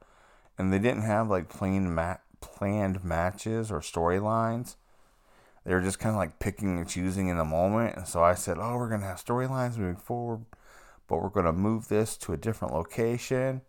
and 0.57 0.71
they 0.71 0.79
didn't 0.79 1.03
have 1.03 1.29
like 1.29 1.49
plain 1.49 1.93
mat 1.93 2.21
planned 2.41 3.03
matches 3.03 3.71
or 3.71 3.81
storylines. 3.81 4.75
They 5.65 5.73
were 5.73 5.81
just 5.81 5.99
kind 5.99 6.15
of 6.15 6.19
like 6.19 6.39
picking 6.39 6.77
and 6.77 6.87
choosing 6.87 7.27
in 7.27 7.37
the 7.37 7.45
moment. 7.45 7.97
And 7.97 8.07
so 8.07 8.23
I 8.23 8.33
said, 8.33 8.57
oh, 8.59 8.77
we're 8.77 8.89
gonna 8.89 9.05
have 9.05 9.23
storylines 9.23 9.77
moving 9.77 9.97
forward, 9.97 10.45
but 11.07 11.21
we're 11.21 11.29
gonna 11.29 11.53
move 11.53 11.87
this 11.87 12.15
to 12.17 12.33
a 12.33 12.37
different 12.37 12.73
location 12.73 13.61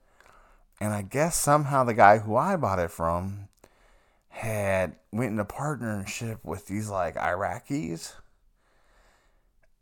and 0.80 0.94
I 0.94 1.02
guess 1.02 1.36
somehow 1.36 1.84
the 1.84 1.94
guy 1.94 2.18
who 2.18 2.36
I 2.36 2.56
bought 2.56 2.78
it 2.78 2.90
from 2.90 3.48
had 4.30 4.96
went 5.12 5.32
into 5.32 5.44
partnership 5.44 6.38
with 6.42 6.66
these 6.66 6.88
like 6.88 7.16
Iraqis. 7.16 8.14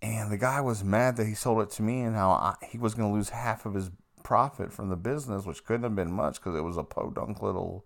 And 0.03 0.31
the 0.31 0.39
guy 0.39 0.61
was 0.61 0.83
mad 0.83 1.17
that 1.17 1.27
he 1.27 1.35
sold 1.35 1.63
it 1.63 1.71
to 1.73 1.83
me 1.83 2.01
and 2.03 2.17
how 2.17 2.31
I, 2.31 2.55
he 2.69 2.79
was 2.79 2.95
going 2.95 3.09
to 3.09 3.15
lose 3.15 3.31
half 3.31 3.67
of 3.67 3.75
his 3.75 3.91
profit 4.23 4.73
from 4.73 4.89
the 4.89 4.97
business, 4.97 5.45
which 5.45 5.65
couldn't 5.65 5.85
have 5.85 5.97
been 5.97 6.13
much 6.13 6.37
because 6.37 6.57
it 6.57 6.63
was 6.63 6.77
a 6.77 6.85
podunk 6.85 7.43
little 7.43 7.85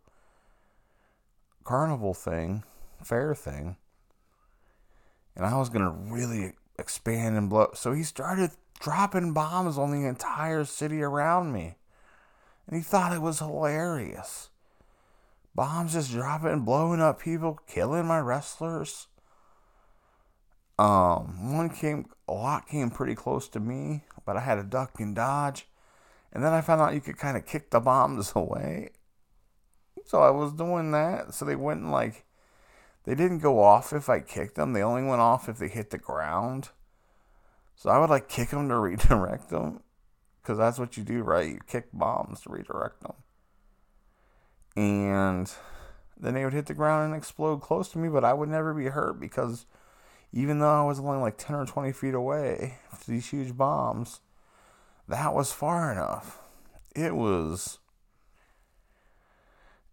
carnival 1.64 2.14
thing, 2.14 2.64
fair 3.02 3.34
thing. 3.34 3.76
And 5.36 5.44
I 5.44 5.58
was 5.58 5.68
going 5.68 5.84
to 5.84 6.12
really 6.12 6.52
expand 6.78 7.36
and 7.36 7.48
blow. 7.48 7.70
So 7.74 7.92
he 7.92 8.02
started 8.02 8.50
dropping 8.80 9.32
bombs 9.32 9.78
on 9.78 9.90
the 9.90 10.06
entire 10.06 10.64
city 10.64 11.02
around 11.02 11.52
me 11.52 11.76
and 12.66 12.76
he 12.76 12.82
thought 12.82 13.12
it 13.12 13.22
was 13.22 13.38
hilarious. 13.38 14.50
Bombs 15.54 15.92
just 15.92 16.10
dropping, 16.10 16.60
blowing 16.60 17.00
up 17.00 17.20
people, 17.20 17.58
killing 17.66 18.06
my 18.06 18.18
wrestlers. 18.18 19.08
Um, 20.78 21.56
one 21.56 21.68
came, 21.68 22.06
a 22.26 22.32
lot 22.32 22.66
came 22.66 22.90
pretty 22.90 23.14
close 23.14 23.48
to 23.50 23.60
me, 23.60 24.04
but 24.24 24.36
I 24.36 24.40
had 24.40 24.54
to 24.54 24.62
duck 24.62 24.98
and 24.98 25.14
dodge. 25.14 25.66
And 26.32 26.42
then 26.42 26.52
I 26.52 26.62
found 26.62 26.80
out 26.80 26.94
you 26.94 27.00
could 27.00 27.18
kind 27.18 27.36
of 27.36 27.44
kick 27.44 27.70
the 27.70 27.80
bombs 27.80 28.32
away. 28.36 28.90
So 30.06 30.22
I 30.22 30.30
was 30.30 30.52
doing 30.52 30.90
that. 30.92 31.34
So 31.34 31.44
they 31.44 31.56
wouldn't 31.56 31.90
like, 31.90 32.24
they 33.04 33.14
didn't 33.14 33.40
go 33.40 33.62
off 33.62 33.92
if 33.92 34.08
I 34.08 34.20
kicked 34.20 34.54
them. 34.54 34.72
They 34.72 34.82
only 34.82 35.02
went 35.02 35.20
off 35.20 35.48
if 35.48 35.58
they 35.58 35.68
hit 35.68 35.90
the 35.90 35.98
ground. 35.98 36.70
So 37.76 37.90
I 37.90 37.98
would 37.98 38.10
like 38.10 38.28
kick 38.28 38.50
them 38.50 38.68
to 38.70 38.76
redirect 38.78 39.50
them 39.50 39.80
because 40.42 40.58
that's 40.58 40.78
what 40.78 40.96
you 40.96 41.04
do, 41.04 41.22
right? 41.22 41.48
You 41.48 41.60
kick 41.66 41.88
bombs 41.92 42.42
to 42.42 42.50
redirect 42.50 43.00
them. 43.02 43.14
And 44.76 45.52
then 46.18 46.34
they 46.34 46.44
would 46.44 46.52
hit 46.52 46.66
the 46.66 46.74
ground 46.74 47.06
and 47.06 47.16
explode 47.16 47.60
close 47.60 47.88
to 47.90 47.98
me, 47.98 48.08
but 48.08 48.24
I 48.24 48.32
would 48.32 48.48
never 48.48 48.74
be 48.74 48.86
hurt 48.86 49.20
because 49.20 49.66
even 50.32 50.58
though 50.58 50.82
I 50.82 50.86
was 50.86 50.98
only 50.98 51.18
like 51.18 51.36
10 51.36 51.56
or 51.56 51.66
20 51.66 51.92
feet 51.92 52.14
away 52.14 52.78
from 52.90 53.14
these 53.14 53.30
huge 53.30 53.56
bombs, 53.56 54.20
that 55.08 55.34
was 55.34 55.52
far 55.52 55.92
enough. 55.92 56.40
It 56.94 57.14
was. 57.14 57.78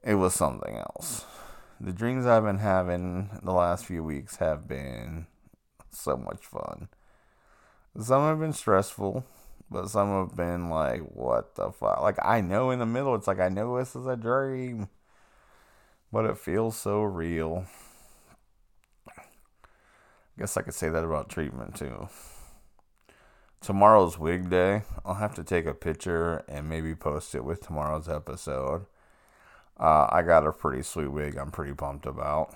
It 0.04 0.16
was 0.16 0.34
something 0.34 0.76
else. 0.76 1.26
The 1.80 1.92
dreams 1.92 2.26
I've 2.26 2.44
been 2.44 2.60
having 2.60 3.30
the 3.44 3.54
last 3.54 3.86
few 3.86 4.04
weeks 4.04 4.38
have 4.38 4.68
been 4.68 5.28
so 5.92 6.18
much 6.18 6.46
fun. 6.46 6.88
Some 8.00 8.24
have 8.24 8.40
been 8.40 8.54
stressful, 8.54 9.26
but 9.72 9.90
some 9.90 10.10
have 10.10 10.36
been 10.36 10.70
like, 10.70 11.02
what 11.02 11.56
the 11.56 11.72
fuck? 11.72 12.02
Like, 12.02 12.18
I 12.24 12.42
know 12.42 12.72
in 12.72 12.80
the 12.80 12.86
middle, 12.86 13.16
it's 13.16 13.28
like, 13.28 13.40
I 13.40 13.50
know 13.50 13.78
this 13.78 13.96
is 13.96 14.06
a 14.06 14.16
dream, 14.16 14.90
but 16.12 16.26
it 16.26 16.38
feels 16.38 16.76
so 16.76 17.02
real. 17.04 17.66
I 19.08 19.24
guess 20.40 20.58
I 20.58 20.62
could 20.62 20.74
say 20.74 20.90
that 20.90 21.04
about 21.04 21.30
treatment 21.30 21.76
too. 21.76 22.10
Tomorrow's 23.62 24.18
wig 24.18 24.50
day. 24.50 24.84
I'll 25.04 25.16
have 25.16 25.36
to 25.36 25.44
take 25.44 25.66
a 25.66 25.74
picture 25.74 26.44
and 26.48 26.70
maybe 26.70 26.96
post 26.96 27.36
it 27.36 27.44
with 27.44 27.62
tomorrow's 27.62 28.08
episode. 28.08 28.86
Uh, 29.78 30.08
I 30.10 30.22
got 30.22 30.48
a 30.48 30.52
pretty 30.52 30.82
sweet 30.82 31.12
wig 31.12 31.38
I'm 31.38 31.52
pretty 31.52 31.74
pumped 31.74 32.06
about. 32.06 32.56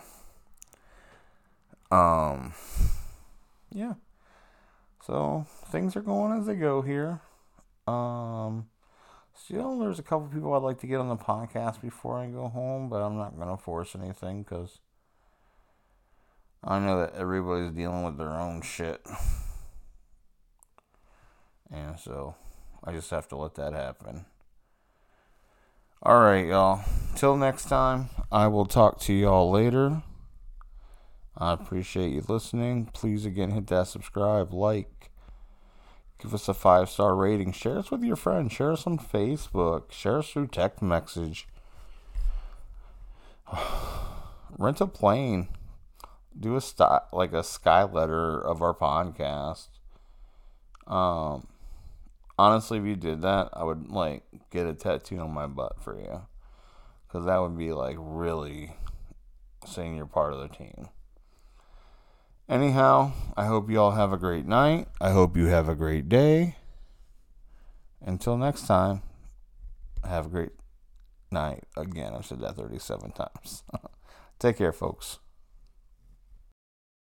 Um, 1.91 2.53
yeah. 3.69 3.93
So 5.05 5.45
things 5.65 5.97
are 5.97 6.01
going 6.01 6.31
as 6.39 6.45
they 6.45 6.55
go 6.55 6.81
here. 6.81 7.19
Um, 7.87 8.67
still, 9.33 9.77
there's 9.79 9.99
a 9.99 10.03
couple 10.03 10.27
people 10.27 10.53
I'd 10.53 10.63
like 10.63 10.79
to 10.79 10.87
get 10.87 11.01
on 11.01 11.09
the 11.09 11.17
podcast 11.17 11.81
before 11.81 12.17
I 12.17 12.27
go 12.27 12.47
home, 12.47 12.87
but 12.87 13.01
I'm 13.01 13.17
not 13.17 13.37
gonna 13.37 13.57
force 13.57 13.95
anything 13.95 14.43
because 14.43 14.79
I 16.63 16.79
know 16.79 16.99
that 16.99 17.15
everybody's 17.15 17.71
dealing 17.71 18.03
with 18.03 18.17
their 18.17 18.31
own 18.31 18.61
shit, 18.61 19.05
and 21.69 21.99
so 21.99 22.35
I 22.81 22.93
just 22.93 23.09
have 23.09 23.27
to 23.29 23.35
let 23.35 23.55
that 23.55 23.73
happen. 23.73 24.25
All 26.01 26.21
right, 26.21 26.47
y'all. 26.47 26.81
Till 27.15 27.35
next 27.35 27.65
time, 27.65 28.07
I 28.31 28.47
will 28.47 28.65
talk 28.65 29.01
to 29.01 29.13
y'all 29.13 29.51
later. 29.51 30.01
I 31.35 31.53
appreciate 31.53 32.13
you 32.13 32.23
listening. 32.27 32.89
Please 32.93 33.25
again 33.25 33.51
hit 33.51 33.67
that 33.67 33.87
subscribe, 33.87 34.53
like, 34.53 34.92
give 36.23 36.33
us 36.33 36.47
a 36.47 36.53
five 36.53 36.89
star 36.89 37.15
rating, 37.15 37.51
share 37.51 37.77
us 37.79 37.91
with 37.91 38.01
your 38.01 38.15
friends, 38.15 38.53
share 38.53 38.71
us 38.71 38.87
on 38.87 38.97
Facebook, 38.97 39.91
share 39.91 40.19
us 40.19 40.29
through 40.29 40.47
text 40.47 40.81
message. 40.81 41.47
Rent 44.57 44.79
a 44.79 44.87
plane, 44.87 45.49
do 46.39 46.55
a 46.55 46.61
sty- 46.61 47.01
like 47.11 47.33
a 47.33 47.43
sky 47.43 47.83
letter 47.83 48.39
of 48.39 48.61
our 48.61 48.73
podcast. 48.73 49.67
Um, 50.87 51.47
honestly, 52.39 52.77
if 52.77 52.85
you 52.85 52.95
did 52.95 53.21
that, 53.23 53.49
I 53.51 53.65
would 53.65 53.89
like 53.89 54.23
get 54.49 54.65
a 54.65 54.73
tattoo 54.73 55.19
on 55.19 55.31
my 55.31 55.47
butt 55.47 55.83
for 55.83 55.99
you, 55.99 56.21
because 57.05 57.25
that 57.25 57.41
would 57.41 57.57
be 57.57 57.73
like 57.73 57.97
really 57.99 58.77
saying 59.67 59.97
you're 59.97 60.05
part 60.05 60.31
of 60.31 60.39
the 60.39 60.47
team. 60.47 60.87
Anyhow, 62.49 63.13
I 63.37 63.45
hope 63.45 63.69
you 63.69 63.79
all 63.79 63.91
have 63.91 64.11
a 64.11 64.17
great 64.17 64.45
night. 64.45 64.87
I 64.99 65.11
hope 65.11 65.37
you 65.37 65.45
have 65.45 65.69
a 65.69 65.75
great 65.75 66.09
day. 66.09 66.57
Until 68.01 68.37
next 68.37 68.67
time, 68.67 69.01
have 70.03 70.25
a 70.25 70.29
great 70.29 70.51
night. 71.31 71.63
Again, 71.77 72.13
I've 72.13 72.25
said 72.25 72.41
that 72.41 72.57
37 72.57 73.11
times. 73.11 73.63
Take 74.39 74.57
care, 74.57 74.73
folks. 74.73 75.19